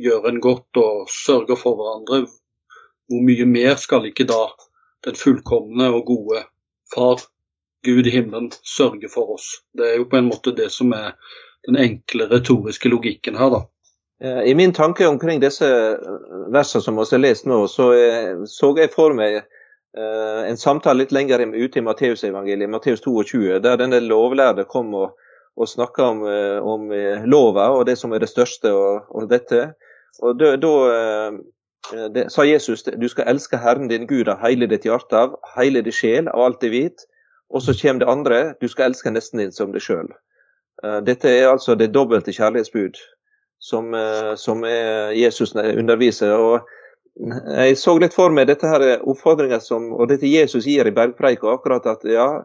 gjør 0.04 0.28
en 0.30 0.42
godt 0.42 0.82
og 0.82 1.06
sørger 1.10 1.60
for 1.60 1.78
hverandre, 1.80 2.26
hvor 3.08 3.24
mye 3.30 3.46
mer 3.48 3.78
skal 3.80 4.10
ikke 4.10 4.28
da 4.30 4.42
den 5.06 5.18
fullkomne 5.20 5.90
og 5.94 6.06
gode 6.10 6.44
Far, 6.94 7.22
Gud 7.84 8.06
i 8.08 8.12
himmelen, 8.14 8.52
sørge 8.64 9.10
for 9.12 9.34
oss? 9.34 9.48
Det 9.74 9.88
er 9.88 9.96
jo 9.98 10.06
på 10.10 10.20
en 10.20 10.30
måte 10.30 10.54
det 10.56 10.70
som 10.72 10.94
er 10.96 11.16
den 11.68 11.80
enkle 11.80 12.28
retoriske 12.32 12.92
logikken 12.92 13.38
her, 13.40 13.50
da. 13.54 13.62
Eh, 14.24 14.42
I 14.52 14.56
min 14.56 14.74
tanke 14.74 15.08
omkring 15.08 15.42
disse 15.42 15.68
versene 16.54 16.84
som 16.84 17.00
vi 17.00 17.06
har 17.10 17.24
lest 17.24 17.48
nå, 17.50 17.66
så 17.68 17.92
eh, 17.98 18.46
så 18.50 18.74
jeg 18.78 18.94
for 18.94 19.16
meg 19.16 19.40
eh, 19.40 20.42
en 20.50 20.60
samtale 20.60 21.04
litt 21.04 21.16
lenger 21.16 21.46
ute 21.54 21.80
i 21.80 21.86
Matteusevangeliet, 21.86 22.70
Matteus 22.70 23.02
22, 23.02 23.60
der 23.64 23.80
denne 23.82 24.00
lovlærde 24.04 24.68
kom 24.70 24.94
og, 24.94 25.18
og 25.56 25.70
snakka 25.70 26.04
om, 26.04 26.24
om 26.66 26.88
lova 27.30 27.70
og 27.78 27.86
det 27.86 27.98
som 28.00 28.14
er 28.14 28.24
det 28.24 28.32
største 28.32 28.72
og, 28.74 29.06
og 29.14 29.30
dette. 29.30 29.68
Og 30.22 30.40
da, 30.40 30.56
Eh, 31.92 32.10
det, 32.10 32.30
sa 32.32 32.46
Jesus 32.46 32.84
du 32.84 33.08
skal 33.12 33.28
elske 33.28 33.60
Herren 33.60 33.90
din 33.92 34.08
Gud 34.08 34.30
av 34.32 34.44
hele 34.44 34.70
ditt 34.72 34.86
hjerte, 34.88 35.18
av 35.20 35.36
hele 35.58 35.84
din 35.84 35.96
sjel, 35.96 36.30
av 36.32 36.46
alt 36.48 36.62
det 36.62 36.72
vit. 36.74 37.08
Og 37.54 37.62
så 37.62 37.76
kommer 37.78 38.00
det 38.00 38.12
andre, 38.12 38.38
du 38.62 38.68
skal 38.72 38.92
elske 38.92 39.12
nesten 39.12 39.42
din 39.44 39.52
som 39.52 39.74
deg 39.74 39.84
sjøl. 39.84 40.10
Eh, 40.84 41.00
dette 41.06 41.30
er 41.30 41.50
altså 41.52 41.76
det 41.80 41.92
dobbelte 41.94 42.34
kjærlighetsbud 42.34 43.02
som, 43.60 43.94
eh, 43.96 44.36
som 44.36 44.64
Jesus 45.16 45.56
underviser. 45.56 46.34
og 46.34 46.62
Jeg 47.58 47.78
så 47.78 47.98
litt 48.00 48.14
for 48.14 48.34
meg 48.34 48.48
dette 48.48 48.68
her 48.68 49.04
oppfordringa 49.06 49.60
som 49.62 49.92
og 49.94 50.10
dette 50.10 50.26
Jesus 50.26 50.66
gir 50.66 50.88
i 50.88 50.96
bergpreika, 50.96 51.52
akkurat 51.54 51.86
at 51.86 52.04
ja, 52.04 52.44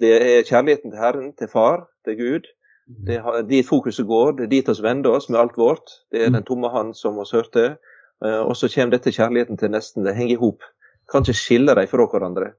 det 0.00 0.12
er 0.16 0.46
kjærligheten 0.48 0.90
til 0.90 0.98
Herren, 0.98 1.32
til 1.36 1.48
Far, 1.48 1.84
til 2.04 2.16
Gud. 2.16 2.46
Det 2.86 3.18
er 3.18 3.42
dit 3.42 3.66
fokuset 3.66 4.06
går, 4.06 4.36
det 4.38 4.44
er 4.46 4.52
dit 4.54 4.68
vi 4.68 4.82
vender 4.82 5.10
oss 5.18 5.28
med 5.28 5.40
alt 5.40 5.58
vårt. 5.58 5.90
Det 6.12 6.22
er 6.22 6.30
den 6.30 6.44
tomme 6.46 6.70
hand 6.70 6.94
som 6.94 7.18
vi 7.18 7.26
hørte. 7.32 7.76
Eh, 8.24 8.40
og 8.40 8.56
så 8.56 8.68
kommer 8.72 8.96
dette 8.96 9.12
kjærligheten 9.12 9.58
til 9.58 9.72
nesten. 9.74 10.04
Det 10.06 10.14
henger 10.16 10.36
i 10.36 10.40
hop. 10.40 10.62
Kan 11.10 11.26
ikke 11.26 11.36
skille 11.36 11.74
dem 11.74 11.88
fra 11.90 12.06
hverandre 12.10 12.52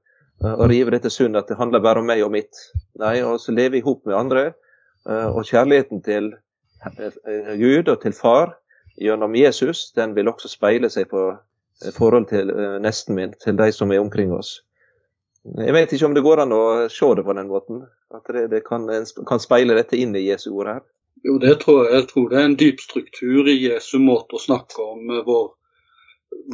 eh, 0.44 0.54
og 0.54 0.68
rive 0.70 0.94
dette 0.94 1.10
sundet 1.10 1.44
at 1.44 1.48
det 1.48 1.58
handler 1.58 1.84
bare 1.84 2.02
om 2.02 2.08
meg 2.08 2.22
og 2.24 2.32
mitt. 2.34 2.60
Nei, 3.00 3.18
og 3.24 3.40
så 3.40 3.54
leve 3.56 3.80
i 3.80 3.84
hop 3.84 4.04
med 4.06 4.18
andre. 4.18 4.44
Eh, 5.06 5.28
og 5.28 5.44
kjærligheten 5.46 6.02
til 6.02 6.32
Gud 7.58 7.88
og 7.90 8.02
til 8.02 8.14
Far 8.14 8.54
gjennom 9.02 9.34
Jesus, 9.34 9.90
den 9.98 10.14
vil 10.14 10.30
også 10.30 10.50
speile 10.50 10.90
seg 10.90 11.08
på 11.10 11.32
forhold 11.94 12.28
til 12.30 12.52
nesten 12.82 13.14
min, 13.18 13.32
til 13.42 13.58
de 13.58 13.66
som 13.74 13.90
er 13.90 13.98
omkring 14.02 14.30
oss. 14.34 14.60
Jeg 15.56 15.74
vet 15.74 15.92
ikke 15.92 16.06
om 16.06 16.14
det 16.16 16.24
går 16.24 16.42
an 16.42 16.54
å 16.54 16.62
se 16.92 17.08
det 17.16 17.24
på 17.26 17.34
den 17.36 17.50
måten. 17.50 17.82
At 18.14 18.30
det, 18.34 18.48
det 18.52 18.62
kan, 18.66 18.88
kan, 19.28 19.42
speile 19.42 19.76
dette 19.78 19.98
inn 19.98 20.16
i 20.16 20.26
Jesu 20.26 20.50
ord 20.52 20.72
her. 20.72 20.82
Jo, 21.26 21.38
det 21.42 21.58
tror 21.62 21.84
jeg. 21.84 21.94
Jeg 21.94 22.08
tror 22.12 22.26
det 22.30 22.40
er 22.40 22.48
en 22.48 22.58
dyp 22.62 22.82
struktur 22.82 23.48
i 23.50 23.56
Jesu 23.56 23.98
måte 24.02 24.38
å 24.38 24.42
snakke 24.42 24.82
om 24.84 25.14
eh, 25.14 25.22
vår, 25.26 25.46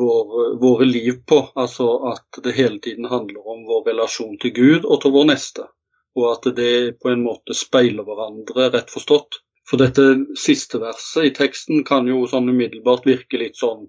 vår, 0.00 0.36
våre 0.62 0.88
liv 0.88 1.20
på. 1.28 1.40
Altså 1.54 1.88
at 2.12 2.42
det 2.44 2.56
hele 2.58 2.80
tiden 2.84 3.08
handler 3.10 3.48
om 3.54 3.64
vår 3.68 3.88
relasjon 3.90 4.38
til 4.42 4.54
Gud 4.56 4.84
og 4.84 5.02
til 5.02 5.14
vår 5.16 5.30
neste. 5.32 5.68
Og 6.14 6.30
at 6.30 6.48
det 6.56 7.00
på 7.02 7.10
en 7.10 7.24
måte 7.24 7.56
speiler 7.58 8.06
hverandre, 8.06 8.70
rett 8.74 8.92
forstått. 8.92 9.40
For 9.68 9.80
dette 9.80 10.04
siste 10.38 10.78
verset 10.82 11.30
i 11.30 11.34
teksten 11.34 11.84
kan 11.88 12.06
jo 12.08 12.26
sånn 12.28 12.50
umiddelbart 12.52 13.06
virke 13.08 13.40
litt 13.40 13.56
sånn 13.56 13.86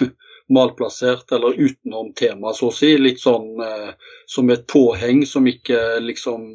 malplassert 0.54 1.32
eller 1.36 1.58
utenom 1.60 2.12
temaet, 2.16 2.56
så 2.56 2.70
å 2.70 2.74
si. 2.74 2.94
Litt 2.98 3.20
sånn 3.20 3.60
eh, 3.64 3.92
som 4.26 4.50
et 4.50 4.64
påheng 4.70 5.22
som 5.28 5.46
ikke 5.48 6.00
liksom 6.04 6.48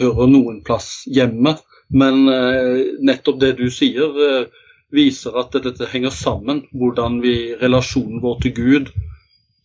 hører 0.00 0.30
noen 0.30 0.60
plass 0.66 1.02
hjemme. 1.08 1.56
Men 1.88 2.28
eh, 2.28 2.84
nettopp 3.00 3.40
det 3.40 3.52
du 3.60 3.66
sier, 3.72 4.20
eh, 4.28 4.64
viser 4.94 5.36
at 5.40 5.56
dette 5.64 5.88
henger 5.90 6.14
sammen. 6.14 6.64
Hvordan 6.76 7.20
vi, 7.24 7.54
relasjonen 7.60 8.20
vår 8.22 8.40
til 8.44 8.56
Gud, 8.56 8.92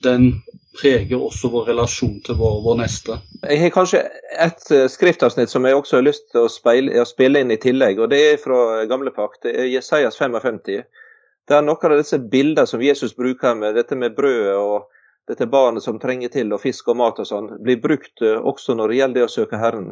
den 0.06 0.32
preger 0.80 1.20
også 1.20 1.50
vår 1.52 1.68
relasjon 1.72 2.20
til 2.26 2.38
vår, 2.40 2.62
vår 2.66 2.78
neste. 2.80 3.18
Jeg 3.44 3.60
har 3.64 3.74
kanskje 3.76 4.02
et 4.40 4.72
eh, 4.72 4.88
skriftavsnitt 4.92 5.52
som 5.52 5.66
jeg 5.68 5.78
også 5.78 6.00
har 6.00 6.08
lyst 6.08 6.30
til 6.32 6.46
å, 6.46 6.52
speile, 6.52 6.96
å 7.02 7.08
spille 7.08 7.42
inn 7.44 7.52
i 7.52 7.60
tillegg. 7.62 8.00
og 8.00 8.12
Det 8.14 8.22
er 8.30 8.42
fra 8.42 8.86
gamle 8.90 9.14
pakt. 9.16 9.44
Det 9.46 9.56
er 9.56 9.72
Jesajas 9.72 10.20
55. 10.20 10.62
Det 10.62 11.58
er 11.58 11.66
noen 11.66 11.92
av 11.92 12.00
disse 12.00 12.22
bildene 12.32 12.68
som 12.70 12.84
Jesus 12.84 13.16
bruker 13.18 13.58
med 13.60 13.76
dette 13.76 13.98
med 14.00 14.16
brødet 14.16 14.56
og 14.56 14.88
dette 15.30 15.48
barnet 15.48 15.84
som 15.84 16.00
trenger 16.00 16.32
til, 16.34 16.54
og 16.54 16.64
fisk 16.64 16.88
og 16.92 16.98
mat 17.00 17.20
og 17.22 17.28
sånn, 17.28 17.52
blir 17.64 17.80
brukt 17.80 18.24
også 18.24 18.74
når 18.76 18.92
det 18.92 18.98
gjelder 18.98 19.20
det 19.20 19.26
å 19.28 19.32
søke 19.32 19.60
Herren. 19.62 19.92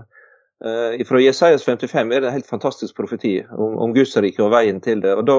Fra 1.08 1.22
Jesajas 1.22 1.64
55 1.64 2.12
er 2.12 2.24
det 2.24 2.32
en 2.32 2.36
helt 2.36 2.50
fantastisk 2.50 2.98
profeti 2.98 3.38
om, 3.54 3.78
om 3.86 3.94
Guds 3.96 4.18
rike 4.20 4.42
og 4.44 4.52
veien 4.52 4.82
til 4.84 5.04
det. 5.06 5.14
og 5.16 5.28
da, 5.30 5.38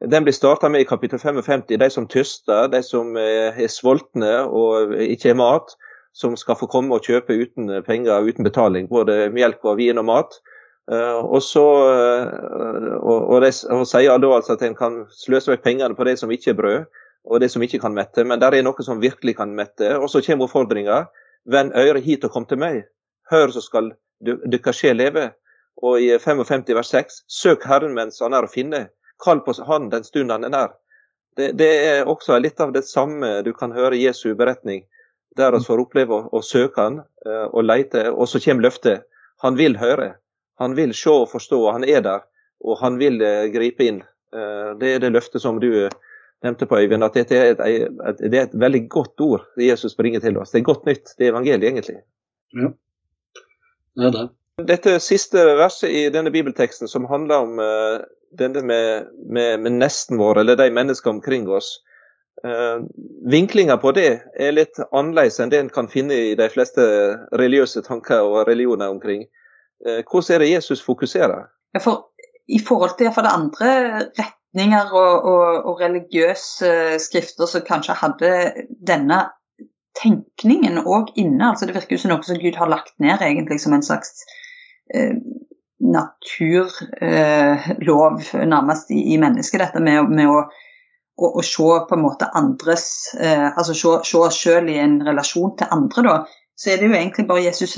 Den 0.00 0.24
blir 0.24 0.34
starta 0.34 0.68
med 0.68 0.80
i 0.80 0.88
kapittel 0.88 1.18
55. 1.18 1.62
De 1.78 1.90
som 1.90 2.06
tyster, 2.08 2.68
de 2.68 2.82
som 2.82 3.16
er, 3.16 3.54
er 3.56 3.70
sultne 3.72 4.32
og 4.44 4.94
ikke 5.00 5.30
har 5.30 5.38
mat, 5.38 5.76
som 6.14 6.36
skal 6.38 6.58
få 6.58 6.66
komme 6.70 6.94
og 6.94 7.06
kjøpe 7.06 7.34
uten 7.34 7.70
penger 7.86 8.26
uten 8.26 8.46
betaling, 8.46 8.88
både 8.88 9.30
melk 9.34 9.64
og 9.64 9.78
vin 9.78 9.98
og 9.98 10.06
mat. 10.10 10.36
Uh, 10.84 11.24
og 11.24 11.40
så 11.42 11.64
uh, 11.64 12.96
og, 13.00 13.30
og, 13.32 13.46
og 13.72 13.86
sier 13.88 14.18
da 14.20 14.32
altså 14.36 14.52
at 14.58 14.62
en 14.66 14.76
kan 14.76 14.98
sløse 15.16 15.48
vekk 15.48 15.62
pengene 15.64 15.96
på 15.96 16.04
det 16.04 16.18
som 16.20 16.32
ikke 16.34 16.52
er 16.52 16.58
brød, 16.58 16.82
og 17.24 17.40
det 17.40 17.48
som 17.50 17.62
ikke 17.64 17.80
kan 17.80 17.94
mette, 17.96 18.24
men 18.24 18.40
der 18.42 18.52
er 18.52 18.66
noe 18.66 18.84
som 18.84 19.00
virkelig 19.00 19.38
kan 19.38 19.54
mette. 19.56 19.94
Og 19.96 20.10
så 20.12 20.20
kommer 20.26 20.44
oppfordringa. 20.44 21.06
Vend 21.48 21.72
øret 21.76 22.04
hit 22.04 22.24
og 22.24 22.34
kom 22.34 22.44
til 22.44 22.60
meg. 22.60 22.82
Hør, 23.32 23.48
så 23.48 23.62
skal 23.64 23.94
deres 24.20 24.76
sjel 24.76 25.00
leve. 25.00 25.30
Og 25.82 26.04
i 26.04 26.12
55 26.20 26.68
vers 26.76 26.92
6 26.92 27.22
søk 27.32 27.64
Herren 27.68 27.96
mens 27.96 28.20
han 28.22 28.36
er 28.36 28.44
å 28.44 28.52
finne, 28.52 28.86
kall 29.24 29.40
på 29.44 29.56
Han 29.66 29.90
den 29.90 30.04
stund 30.04 30.32
han 30.32 30.44
er 30.44 30.52
nær. 30.52 30.74
Det, 31.36 31.52
det, 31.58 31.70
er 31.86 32.08
også 32.08 32.38
litt 32.38 32.60
av 32.60 32.72
det 32.72 32.84
samme 32.86 33.40
du 33.42 33.52
kan 33.52 33.72
høre 33.74 33.96
i 33.96 34.04
Jesu 34.04 34.34
beretning, 34.38 34.84
der 35.36 35.56
vi 35.56 35.64
får 35.66 35.82
oppleve 35.82 36.14
å, 36.14 36.28
å 36.30 36.42
søke 36.46 36.80
Han 36.80 37.00
eh, 37.26 37.46
og 37.50 37.64
lete, 37.66 38.06
og 38.12 38.28
så 38.30 38.40
kommer 38.44 38.68
løftet. 38.68 39.08
Han 39.42 39.58
vil 39.58 39.76
høre, 39.80 40.14
han 40.62 40.76
vil 40.78 40.94
se 40.94 41.10
og 41.10 41.28
forstå, 41.32 41.58
han 41.74 41.86
er 41.88 42.04
der, 42.06 42.22
og 42.62 42.78
han 42.80 43.00
vil 43.02 43.18
eh, 43.22 43.48
gripe 43.54 43.88
inn. 43.88 44.02
Eh, 44.34 44.70
det 44.78 44.94
er 44.94 45.02
det 45.02 45.10
løftet 45.16 45.42
som 45.42 45.58
du 45.60 45.88
nevnte 46.44 46.68
på, 46.70 46.78
Øyvind, 46.78 47.04
at 47.04 47.18
dette 47.18 47.34
er 47.34 47.52
et, 47.54 47.60
et, 47.66 48.22
det 48.30 48.38
er 48.38 48.46
et 48.46 48.56
veldig 48.60 48.84
godt 48.92 49.20
ord 49.24 49.44
Jesus 49.58 49.96
bringer 49.98 50.22
til 50.22 50.38
oss. 50.38 50.54
Det 50.54 50.62
er 50.62 50.70
godt 50.70 50.86
nytt, 50.86 51.16
det 51.18 51.26
er 51.26 51.34
evangeliet, 51.34 51.70
egentlig. 51.72 52.00
Ja, 52.54 52.70
det 53.98 54.10
er 54.10 54.18
det. 54.20 54.26
Dette 54.68 54.98
siste 55.02 55.40
verset 55.58 55.90
i 55.90 56.04
denne 56.14 56.30
bibelteksten, 56.30 56.86
som 56.86 57.08
handler 57.10 57.42
om 57.42 57.56
denne 58.38 58.62
med, 58.62 59.10
med, 59.26 59.60
med, 59.60 59.72
nesten 59.72 60.18
vår, 60.18 60.40
eller 60.40 60.56
de 60.56 60.70
menneskene 60.74 61.18
omkring 61.18 61.48
oss. 61.48 61.78
Uh, 62.44 62.84
Vinklinga 63.30 63.76
på 63.80 63.92
det 63.96 64.08
er 64.40 64.56
litt 64.56 64.80
annerledes 64.90 65.38
enn 65.40 65.52
det 65.52 65.60
en 65.62 65.72
kan 65.72 65.88
finne 65.88 66.16
i 66.16 66.34
de 66.38 66.48
fleste 66.52 66.84
religiøse 67.32 67.84
tanker 67.86 68.26
og 68.26 68.48
religioner 68.48 68.92
omkring. 68.92 69.26
Uh, 69.86 70.02
hvordan 70.02 70.34
er 70.34 70.44
det 70.44 70.50
Jesus 70.50 70.84
fokuserer? 70.84 71.46
Ja, 71.74 71.82
for, 71.84 72.10
I 72.46 72.60
forhold 72.60 72.98
til 72.98 73.12
for 73.14 73.26
det 73.26 73.32
andre 73.32 73.70
retninger 74.18 74.92
og, 74.92 75.30
og, 75.30 75.70
og 75.70 75.80
religiøse 75.80 77.00
skrifter 77.02 77.50
som 77.50 77.64
kanskje 77.66 77.96
hadde 78.02 78.34
denne 78.86 79.24
tenkningen 80.02 80.82
òg 80.82 81.14
inne. 81.16 81.52
altså 81.52 81.66
Det 81.66 81.76
virker 81.76 81.96
jo 81.96 82.02
som 82.02 82.12
noe 82.12 82.26
som 82.26 82.38
Gud 82.42 82.58
har 82.58 82.70
lagt 82.70 82.96
ned 82.98 83.22
egentlig 83.22 83.60
som 83.62 83.76
en 83.76 83.86
slags 83.86 84.26
Eh, 84.92 85.16
naturlov 85.92 86.84
eh, 87.00 88.46
nærmest 88.46 88.90
i, 88.90 89.14
i, 89.14 89.18
mennesket, 89.20 89.60
dette 89.60 89.82
med, 89.84 90.10
med 90.10 90.30
å, 90.30 90.38
å, 91.16 91.28
å, 91.28 91.42
se 91.44 91.68
på 91.88 91.96
en 91.96 92.04
måte 92.04 92.30
andres 92.36 92.86
eh, 93.20 93.50
Altså 93.50 93.76
se, 93.76 94.18
oss 94.18 94.40
selv 94.40 94.72
i 94.72 94.78
en 94.80 95.00
relasjon 95.06 95.56
til 95.58 95.70
andre, 95.76 96.06
da. 96.08 96.16
Så 96.54 96.70
er 96.70 96.78
det 96.78 96.86
jo 96.86 96.94
egentlig 96.94 97.26
bare 97.26 97.42
Jesus 97.48 97.72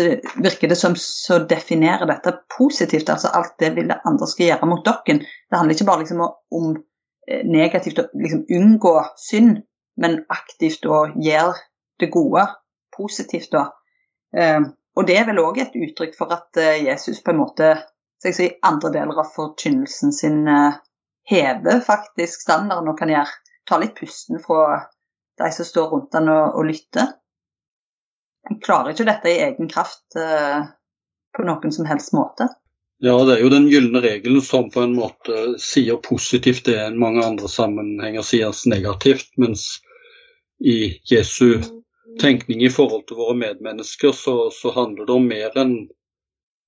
virker 0.44 0.68
det 0.68 0.76
som 0.76 0.92
så 1.00 1.38
definerer 1.48 2.04
dette 2.10 2.34
positivt. 2.58 3.08
altså 3.08 3.30
Alt 3.32 3.54
det 3.62 3.70
vil 3.78 3.88
det 3.88 4.02
andre 4.04 4.28
skal 4.28 4.50
gjøre 4.50 4.68
mot 4.68 4.84
dere. 4.84 5.16
Det 5.24 5.56
handler 5.56 5.74
ikke 5.78 5.88
bare 5.88 6.02
liksom 6.02 6.20
om 6.20 6.74
negativt 7.48 8.02
å 8.02 8.04
liksom 8.12 8.42
unngå 8.52 8.92
synd, 9.16 9.62
men 9.96 10.18
aktivt 10.28 10.84
å 10.84 11.06
gjøre 11.16 11.56
det 12.04 12.10
gode 12.12 12.44
positivt. 12.98 13.48
da. 13.56 13.64
Og 14.96 15.04
det 15.08 15.18
er 15.18 15.26
vel 15.28 15.42
òg 15.42 15.60
et 15.60 15.76
uttrykk 15.76 16.16
for 16.16 16.32
at 16.32 16.56
eh, 16.60 16.84
Jesus 16.86 17.20
på 17.24 17.34
en 17.34 17.40
måte 17.42 17.74
så 18.20 18.30
jeg 18.30 18.36
sier, 18.38 18.56
andre 18.66 18.92
deler 18.94 19.20
av 19.22 19.30
forkynnelsen 19.34 20.14
sin 20.14 20.46
eh, 20.48 20.78
hever 21.30 21.80
faktisk 21.84 22.46
standarden 22.46 22.92
og 22.92 22.98
kan 22.98 23.12
gjøre, 23.12 23.32
ta 23.66 23.78
litt 23.82 23.96
pusten 23.98 24.40
fra 24.42 24.86
de 25.40 25.52
som 25.52 25.68
står 25.68 25.88
rundt 25.92 26.12
den 26.14 26.30
og, 26.32 26.58
og 26.58 26.68
lytter. 26.70 27.14
En 28.46 28.60
klarer 28.62 28.94
ikke 28.94 29.08
dette 29.08 29.32
i 29.32 29.40
egen 29.42 29.66
kraft 29.68 30.14
uh, 30.14 30.62
på 31.34 31.44
noen 31.44 31.74
som 31.74 31.88
helst 31.90 32.14
måte. 32.14 32.46
Ja, 33.02 33.16
det 33.26 33.34
er 33.34 33.42
jo 33.42 33.50
den 33.52 33.66
gylne 33.68 34.00
regelen 34.00 34.40
som 34.40 34.70
på 34.72 34.84
en 34.86 34.94
måte 34.96 35.58
sier 35.60 35.98
positivt 36.00 36.64
det 36.70 36.78
enn 36.86 37.00
mange 37.00 37.26
andre 37.26 37.50
sammenhenger 37.50 38.24
sier 38.24 38.54
negativt, 38.70 39.28
mens 39.36 39.66
i 40.64 40.94
Jesu 41.10 41.58
tenkning 42.22 42.62
i 42.64 42.70
forhold 42.72 43.04
til 43.10 43.18
våre 43.18 43.36
medmennesker, 43.36 44.14
så, 44.16 44.48
så, 44.54 44.72
handler 44.72 45.04
det 45.04 45.12
om 45.12 45.28
mer 45.28 45.58
enn 45.60 45.74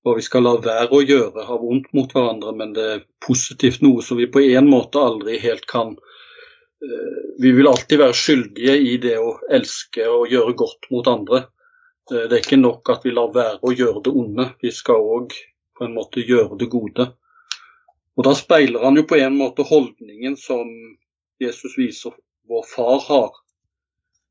hva 0.03 0.15
vi 0.15 0.23
skal 0.23 0.45
la 0.45 0.55
være 0.63 0.95
å 0.95 1.03
gjøre, 1.03 1.45
ha 1.47 1.57
vondt 1.59 1.91
mot 1.95 2.11
hverandre, 2.15 2.53
men 2.55 2.73
det 2.75 2.85
er 2.93 3.05
positivt 3.25 3.83
noe 3.83 4.03
som 4.05 4.19
vi 4.19 4.29
på 4.31 4.43
en 4.45 4.69
måte 4.71 5.01
aldri 5.01 5.39
helt 5.43 5.65
kan 5.69 5.95
eh, 5.97 7.19
Vi 7.39 7.51
vil 7.55 7.67
alltid 7.67 7.99
være 7.99 8.15
skyldige 8.15 8.75
i 8.79 8.97
det 9.03 9.17
å 9.19 9.37
elske 9.51 10.07
og 10.07 10.31
gjøre 10.31 10.55
godt 10.59 10.89
mot 10.93 11.07
andre. 11.11 11.43
Eh, 12.11 12.25
det 12.29 12.31
er 12.31 12.43
ikke 12.43 12.61
nok 12.61 12.93
at 12.95 13.07
vi 13.07 13.15
lar 13.15 13.33
være 13.35 13.59
å 13.61 13.75
gjøre 13.75 14.05
det 14.07 14.15
onde, 14.23 14.49
vi 14.63 14.71
skal 14.75 15.03
òg 15.17 15.35
på 15.77 15.87
en 15.87 15.95
måte 15.95 16.23
gjøre 16.23 16.59
det 16.59 16.71
gode. 16.71 17.11
Og 18.19 18.25
Da 18.27 18.33
speiler 18.35 18.83
han 18.83 18.99
jo 18.99 19.05
på 19.07 19.19
en 19.19 19.37
måte 19.39 19.63
holdningen 19.67 20.35
som 20.39 20.67
Jesus 21.39 21.77
viser 21.79 22.15
vår 22.49 22.65
far 22.67 22.99
har 23.05 23.37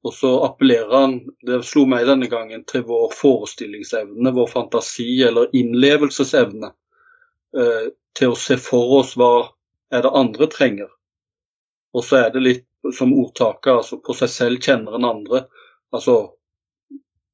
og 0.06 0.14
så 0.14 0.30
appellerer 0.46 0.94
han, 0.94 1.16
det 1.42 1.62
slo 1.66 1.84
meg 1.90 2.06
denne 2.06 2.28
gangen, 2.30 2.62
til 2.70 2.84
vår 2.86 3.10
forestillingsevne, 3.18 4.32
vår 4.34 4.50
fantasi 4.52 5.10
eller 5.26 5.50
innlevelsesevne. 5.58 6.70
Eh, 7.58 7.88
til 8.18 8.34
å 8.34 8.38
se 8.38 8.58
for 8.62 8.98
oss 9.00 9.14
hva 9.18 9.48
er 9.94 10.04
det 10.04 10.14
andre 10.20 10.46
trenger. 10.52 10.90
Og 11.96 12.04
så 12.04 12.22
er 12.22 12.34
det 12.34 12.44
litt 12.44 12.66
som 12.94 13.14
ordtaket, 13.16 13.72
altså 13.72 13.98
på 14.04 14.14
seg 14.14 14.30
selv 14.30 14.62
kjenner 14.62 14.98
en 14.98 15.08
andre. 15.08 15.46
Altså 15.94 16.18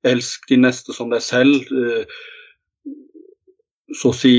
elsk 0.05 0.49
de 0.49 0.61
neste 0.65 0.97
som 0.97 1.13
deg 1.13 1.25
selv. 1.25 1.69
Eh, 1.69 2.95
så 3.95 4.11
å 4.11 4.17
si 4.17 4.37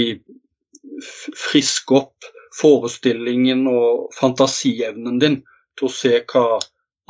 frisk 1.38 1.94
opp 1.94 2.32
forestillingen 2.56 3.66
og 3.70 4.10
fantasievnen 4.16 5.22
din 5.22 5.40
til 5.78 5.90
å 5.90 5.94
se 5.94 6.18
hva 6.32 6.58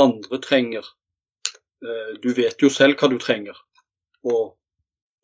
andre 0.01 0.41
trenger 0.43 0.86
du 2.21 2.30
vet 2.34 2.62
jo 2.62 2.69
selv 2.74 3.00
hva 3.00 3.10
du 3.12 3.17
trenger, 3.21 3.58
og 4.26 4.56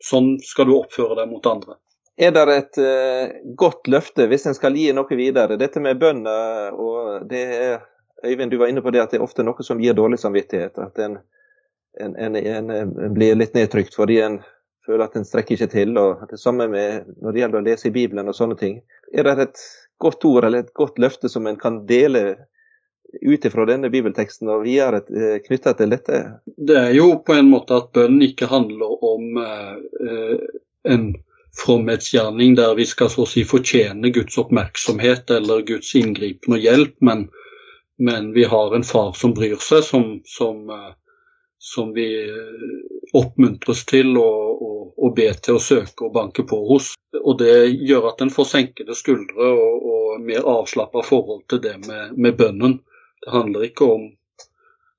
sånn 0.03 0.35
skal 0.45 0.69
du 0.69 0.75
oppføre 0.77 1.19
deg 1.21 1.31
mot 1.31 1.47
andre. 1.49 1.77
Er 2.21 2.33
det 2.35 2.55
et 2.55 2.79
uh, 2.81 3.31
godt 3.57 3.87
løfte 3.89 4.27
hvis 4.29 4.45
en 4.49 4.57
skal 4.57 4.75
gi 4.77 4.91
noe 4.93 5.17
videre? 5.17 5.57
Dette 5.57 5.81
med 5.81 6.01
bønner, 6.01 6.75
og 6.75 7.27
det 7.29 7.45
er 7.55 7.79
Øyvind, 8.21 8.51
du 8.51 8.57
var 8.57 8.69
inne 8.69 8.81
på 8.85 8.91
det 8.93 8.99
at 9.01 9.13
det 9.13 9.17
er 9.17 9.25
ofte 9.25 9.41
noe 9.41 9.63
som 9.65 9.79
gir 9.81 9.95
dårlig 9.97 10.19
samvittighet. 10.21 10.75
At 10.77 10.99
en, 11.01 11.15
en, 11.97 12.35
en, 12.37 12.67
en 12.69 13.13
blir 13.15 13.33
litt 13.33 13.55
nedtrykt 13.57 13.95
fordi 13.97 14.19
en 14.21 14.35
føler 14.85 15.05
at 15.07 15.15
en 15.17 15.25
strekker 15.25 15.57
ikke 15.57 15.71
til. 15.71 15.97
og 15.97 16.27
Det 16.29 16.37
samme 16.37 16.67
med 16.69 17.09
når 17.21 17.33
det 17.33 17.41
gjelder 17.41 17.61
å 17.61 17.65
lese 17.65 17.89
i 17.89 17.95
Bibelen 17.95 18.29
og 18.29 18.37
sånne 18.37 18.59
ting. 18.59 18.81
Er 19.13 19.25
det 19.25 19.47
et 19.47 19.63
godt 20.01 20.25
ord 20.29 20.45
eller 20.45 20.65
et 20.65 20.73
godt 20.77 21.01
løfte 21.01 21.29
som 21.33 21.49
en 21.49 21.57
kan 21.57 21.81
dele 21.89 22.35
ut 23.21 23.45
ifra 23.45 23.65
denne 23.69 23.89
bibelteksten 23.93 24.49
og 24.51 24.63
videre 24.65 25.01
eh, 25.11 25.39
knytta 25.43 25.75
til 25.79 25.91
dette? 25.93 26.21
Det 26.45 26.77
er 26.77 26.93
jo 26.95 27.15
på 27.25 27.35
en 27.37 27.51
måte 27.51 27.77
at 27.81 27.91
bønnen 27.95 28.23
ikke 28.25 28.49
handler 28.51 29.03
om 29.05 29.41
eh, 29.41 30.47
en 30.89 31.11
fromhetsgjerning 31.65 32.55
der 32.55 32.75
vi 32.75 32.85
skal 32.87 33.11
så 33.11 33.25
å 33.25 33.29
si 33.29 33.43
fortjene 33.47 34.13
Guds 34.15 34.37
oppmerksomhet 34.39 35.31
eller 35.35 35.65
Guds 35.67 35.93
inngripen 35.99 36.55
og 36.55 36.63
hjelp, 36.63 36.95
men, 37.03 37.27
men, 37.99 38.31
vi 38.35 38.45
har 38.47 38.75
en 38.75 38.87
far 38.87 39.13
som 39.19 39.35
bryr 39.35 39.59
seg, 39.59 39.83
som, 39.87 40.05
som, 40.25 40.69
eh, 40.71 40.93
som 41.59 41.91
vi 41.97 42.07
eh, 42.23 42.69
oppmuntres 43.17 43.83
til 43.89 44.15
å, 44.17 44.29
å, 44.55 44.71
å, 44.95 45.11
be 45.15 45.27
til 45.43 45.59
å 45.59 45.63
søke 45.63 46.07
og 46.07 46.15
banke 46.15 46.47
på 46.47 46.61
hos. 46.71 46.93
Og 47.19 47.35
Det 47.41 47.67
gjør 47.67 48.13
at 48.13 48.23
en 48.23 48.31
får 48.31 48.47
senkede 48.53 48.95
skuldre 48.95 49.51
og, 49.51 49.89
og 49.91 50.23
mer 50.23 50.47
avslappa 50.47 51.03
forhold 51.03 51.43
til 51.51 51.59
det 51.67 51.75
med, 51.83 52.15
med 52.15 52.39
bønnen. 52.39 52.79
Det 53.21 53.31
handler 53.31 53.67
ikke 53.67 53.85
om 53.85 54.09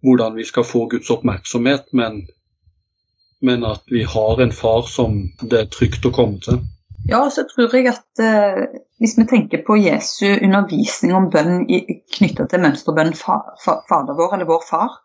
hvordan 0.02 0.37
vi 0.38 0.44
skal 0.44 0.66
få 0.66 0.87
Guds 0.90 1.11
oppmerksomhet, 1.11 1.88
men, 1.92 2.24
men 3.40 3.64
at 3.64 3.82
vi 3.90 4.02
har 4.02 4.42
en 4.42 4.52
far 4.52 4.87
som 4.90 5.20
det 5.42 5.58
er 5.61 5.70
trygt 5.70 6.06
å 6.06 6.14
komme 6.14 6.42
til. 6.42 6.62
Ja, 7.08 7.24
så 7.30 7.42
tror 7.50 7.74
jeg 7.74 7.88
at 7.90 8.22
eh, 8.22 8.64
hvis 9.02 9.16
vi 9.18 9.26
tenker 9.30 9.64
på 9.66 9.76
Jesu 9.80 10.26
undervisning 10.37 11.14
om 11.18 11.30
bønn 11.32 11.64
knytta 11.66 12.46
til 12.50 12.62
mønsterbønn 12.62 13.14
fa, 13.18 13.40
fa, 13.62 13.80
Fader 13.88 14.18
vår 14.18 14.37
eller 14.37 14.50
vår 14.50 14.62
far, 14.68 15.00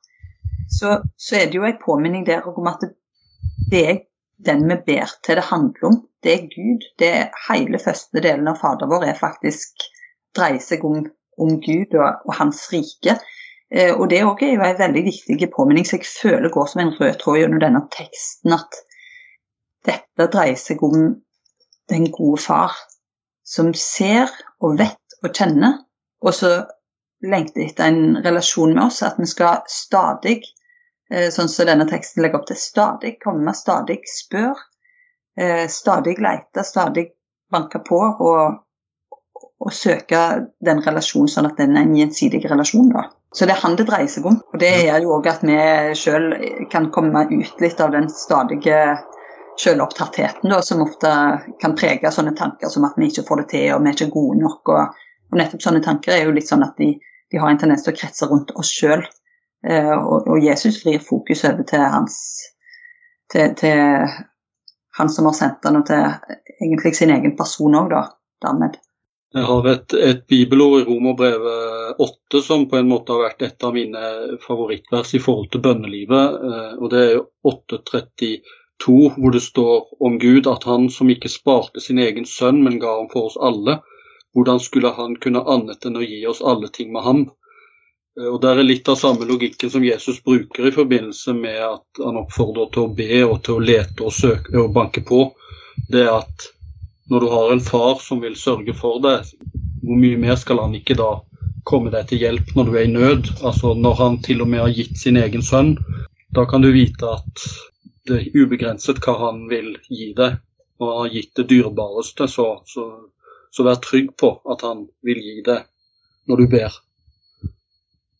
så, 0.70 1.00
så, 1.18 1.40
er 1.40 1.50
det 1.50 1.58
jo 1.58 1.66
en 1.66 1.80
påminning 1.82 2.26
der 2.28 2.46
om 2.46 2.70
at 2.70 2.86
det 3.72 3.84
er 3.90 4.00
den 4.46 4.68
vi 4.70 4.78
ber 4.86 5.10
til 5.26 5.40
det 5.40 5.48
handler 5.50 5.90
om. 5.90 6.02
Det 6.22 6.34
er 6.34 6.50
Gud. 6.52 6.86
Det 7.00 7.10
er 7.10 7.46
hele 7.48 7.82
første 7.82 8.22
delen 8.22 8.50
av 8.52 8.60
Fader 8.62 8.90
vår 8.92 9.08
er 9.10 9.18
faktisk 9.18 9.88
dreier 10.38 10.62
seg 10.62 10.86
om 10.86 11.02
om 11.38 11.60
Gud 11.62 11.96
og, 11.98 12.24
og 12.26 12.34
hans 12.40 12.66
rike. 12.74 13.18
Eh, 13.72 13.94
og 13.94 14.10
Det 14.10 14.20
er 14.20 14.26
jo 14.26 14.36
en 14.42 14.80
veldig 14.80 15.04
viktig 15.04 15.50
påminning 15.56 15.88
som 15.88 16.00
jeg 16.00 16.12
føler 16.12 16.54
går 16.54 16.68
som 16.72 16.82
en 16.84 16.94
rød 17.00 17.20
tråd 17.22 17.42
gjennom 17.42 17.64
denne 17.64 17.84
teksten, 17.94 18.56
at 18.56 18.82
dette 19.88 20.30
dreier 20.34 20.60
seg 20.60 20.84
om 20.84 21.18
den 21.90 22.10
gode 22.12 22.42
far 22.44 22.76
som 23.48 23.74
ser 23.74 24.32
og 24.60 24.80
vet 24.80 25.20
og 25.24 25.32
kjenner, 25.32 25.80
og 26.22 26.34
så 26.36 26.52
lengter 27.24 27.64
etter 27.66 27.88
en 27.88 28.18
relasjon 28.26 28.76
med 28.76 28.90
oss, 28.90 29.02
at 29.04 29.18
vi 29.18 29.28
skal 29.30 29.64
stadig, 29.72 30.42
eh, 31.12 31.30
sånn 31.34 31.50
som 31.50 31.70
denne 31.70 31.88
teksten 31.90 32.24
legger 32.24 32.42
opp 32.42 32.50
til, 32.50 32.60
stadig 32.60 33.18
komme, 33.24 33.54
stadig 33.56 34.02
spør, 34.12 34.60
eh, 35.40 35.68
stadig 35.68 36.18
lete, 36.20 36.64
stadig 36.64 37.08
banke 37.52 37.80
på 37.80 38.00
og, 38.20 38.64
å 39.58 39.72
søke 39.74 40.22
den 40.64 40.82
relasjonen 40.86 41.32
sånn 41.32 41.50
at 41.50 41.58
den 41.58 41.78
er 41.78 41.88
en 41.88 41.96
gjensidig 41.98 42.44
relasjon. 42.46 42.92
da. 42.94 43.08
Så 43.34 43.46
det 43.46 43.56
er 43.56 43.64
han 43.64 43.76
det 43.78 43.88
dreier 43.90 44.10
seg 44.12 44.26
om. 44.30 44.40
Og 44.54 44.60
det 44.62 44.72
gjør 44.86 45.04
jo 45.04 45.14
òg 45.18 45.30
at 45.32 45.46
vi 45.46 45.58
sjøl 45.98 46.28
kan 46.72 46.92
komme 46.94 47.26
ut 47.32 47.64
litt 47.64 47.82
av 47.84 47.94
den 47.96 48.10
stadige 48.14 48.80
sjølopptattheten 49.58 50.54
som 50.62 50.84
ofte 50.86 51.12
kan 51.62 51.76
prege 51.78 52.12
sånne 52.14 52.36
tanker 52.38 52.70
som 52.70 52.86
at 52.86 52.98
vi 52.98 53.10
ikke 53.10 53.26
får 53.26 53.42
det 53.42 53.48
til 53.56 53.72
og 53.74 53.82
vi 53.82 53.92
er 53.92 53.98
ikke 53.98 54.14
gode 54.14 54.40
nok. 54.44 54.74
Og, 54.74 55.04
og 55.32 55.40
nettopp 55.42 55.66
sånne 55.66 55.84
tanker 55.86 56.14
er 56.14 56.26
jo 56.28 56.36
litt 56.36 56.50
sånn 56.50 56.66
at 56.66 56.78
de, 56.78 56.94
de 57.32 57.42
har 57.42 57.52
en 57.52 57.62
tendens 57.62 57.86
til 57.86 57.96
å 57.96 57.98
kretse 57.98 58.30
rundt 58.30 58.54
oss 58.56 58.72
sjøl. 58.74 59.02
Eh, 59.66 59.94
og, 59.98 60.28
og, 60.30 60.38
Jesus 60.44 60.84
vrir 60.84 61.02
fokus 61.04 61.42
over 61.50 61.66
til 61.68 61.82
hans 61.82 62.18
til, 63.34 63.56
til 63.58 64.06
han 64.98 65.10
som 65.12 65.28
har 65.28 65.36
sendt 65.36 65.66
han, 65.66 65.82
og 65.82 65.90
til 65.90 66.06
egentlig 66.62 66.94
sin 66.96 67.12
egen 67.14 67.34
person 67.38 67.76
òg, 67.76 67.90
da, 67.92 68.04
dermed. 68.46 68.78
Jeg 69.36 69.44
har 69.44 69.66
et, 69.68 69.94
et 69.94 70.22
bibelord 70.28 70.82
i 70.82 70.86
Romerbrevet 70.88 72.00
8 72.00 72.42
som 72.42 72.64
på 72.70 72.78
en 72.80 72.88
måte 72.88 73.12
har 73.12 73.26
vært 73.26 73.44
et 73.44 73.66
av 73.68 73.74
mine 73.76 74.04
favorittvers 74.44 75.12
i 75.18 75.22
forhold 75.24 75.50
til 75.52 75.64
bønnelivet. 75.66 76.38
Eh, 76.48 76.72
og 76.80 76.94
Det 76.94 77.02
er 77.04 77.20
8.32, 77.52 78.40
hvor 79.18 79.36
det 79.36 79.44
står 79.44 79.92
om 80.08 80.16
Gud 80.22 80.48
at 80.48 80.64
han 80.70 80.88
som 80.94 81.12
ikke 81.12 81.34
sparte 81.34 81.84
sin 81.84 82.00
egen 82.00 82.30
sønn, 82.30 82.64
men 82.64 82.80
ga 82.80 82.96
ham 83.02 83.12
for 83.12 83.28
oss 83.28 83.38
alle, 83.50 83.82
hvordan 84.32 84.64
skulle 84.64 84.96
han 84.96 85.20
kunne 85.20 85.44
annet 85.44 85.84
enn 85.90 86.00
å 86.00 86.08
gi 86.08 86.24
oss 86.30 86.40
alle 86.40 86.72
ting 86.72 86.96
med 86.96 87.04
ham? 87.04 87.24
Eh, 88.16 88.32
og 88.32 88.40
Det 88.42 88.54
er 88.54 88.64
litt 88.64 88.88
av 88.88 88.96
samme 88.96 89.28
logikken 89.28 89.74
som 89.76 89.84
Jesus 89.84 90.24
bruker 90.24 90.72
i 90.72 90.76
forbindelse 90.80 91.36
med 91.36 91.64
at 91.68 92.06
han 92.06 92.24
oppfordrer 92.24 92.72
til 92.72 92.88
å 92.88 92.96
be 92.96 93.26
og 93.26 93.42
til 93.44 93.60
å 93.60 93.72
lete 93.76 94.08
og 94.08 94.16
søke 94.24 94.56
og 94.64 94.72
banke 94.72 95.04
på. 95.04 95.26
Det 95.92 96.08
er 96.08 96.16
at 96.16 96.54
når 97.10 97.24
du 97.24 97.28
har 97.32 97.52
en 97.52 97.64
far 97.64 98.02
som 98.04 98.22
vil 98.22 98.36
sørge 98.36 98.74
for 98.76 99.00
deg, 99.04 99.30
hvor 99.84 100.00
mye 100.00 100.20
mer 100.20 100.36
skal 100.40 100.60
han 100.64 100.76
ikke 100.76 100.98
da 101.00 101.12
komme 101.68 101.92
deg 101.92 102.10
til 102.10 102.24
hjelp 102.24 102.54
når 102.56 102.68
du 102.68 102.76
er 102.76 102.88
i 102.88 102.92
nød? 102.92 103.32
Altså 103.44 103.74
Når 103.74 104.00
han 104.02 104.20
til 104.24 104.44
og 104.44 104.52
med 104.52 104.64
har 104.64 104.76
gitt 104.76 105.00
sin 105.00 105.20
egen 105.20 105.44
sønn, 105.44 105.76
da 106.36 106.46
kan 106.46 106.64
du 106.64 106.72
vite 106.76 107.14
at 107.18 107.46
det 108.08 108.20
er 108.20 108.42
ubegrenset 108.44 109.00
hva 109.04 109.16
han 109.26 109.46
vil 109.52 109.76
gi 109.92 110.14
deg. 110.18 110.40
Når 110.80 110.92
han 110.92 111.00
har 111.06 111.14
gitt 111.16 111.32
det 111.40 111.48
dyrebareste, 111.50 112.28
så, 112.30 112.48
så, 112.66 112.84
så 113.52 113.66
vær 113.66 113.80
trygg 113.84 114.12
på 114.20 114.36
at 114.52 114.64
han 114.68 114.86
vil 115.08 115.24
gi 115.24 115.40
deg 115.48 115.66
når 116.28 116.44
du 116.44 116.52
ber. 116.52 116.76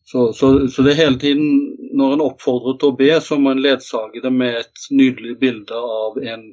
Så, 0.08 0.32
så, 0.32 0.68
så, 0.72 0.82
det 0.82 0.94
er 0.94 1.02
hele 1.02 1.18
tiden, 1.20 1.48
når 1.92 2.14
en 2.14 2.22
oppfordrer 2.24 2.78
til 2.80 2.94
å 2.94 2.96
be, 2.96 3.10
så 3.20 3.36
må 3.36 3.52
en 3.52 3.60
ledsage 3.60 4.22
det 4.24 4.32
med 4.32 4.62
et 4.62 4.86
nydelig 4.88 5.34
bilde 5.42 5.76
av 5.76 6.16
en 6.22 6.46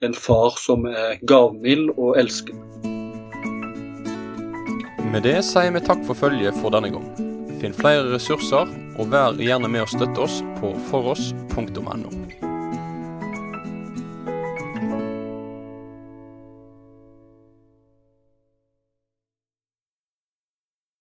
en 0.00 0.14
far 0.14 0.56
som 0.56 0.86
er 0.88 1.18
gavmild 1.28 1.90
og 1.96 2.16
elskende. 2.20 2.64
Med 5.10 5.24
det 5.26 5.40
sier 5.44 5.72
vi 5.74 5.82
takk 5.84 6.04
for 6.06 6.16
følget 6.16 6.56
for 6.62 6.72
denne 6.72 6.92
gang. 6.94 7.08
Finn 7.60 7.74
flere 7.76 8.06
ressurser, 8.14 8.70
og 8.96 9.10
vær 9.12 9.36
gjerne 9.40 9.68
med 9.68 9.84
å 9.84 9.90
støtte 9.90 10.24
oss 10.24 10.40
på 10.60 10.72
foross.no. 10.88 12.29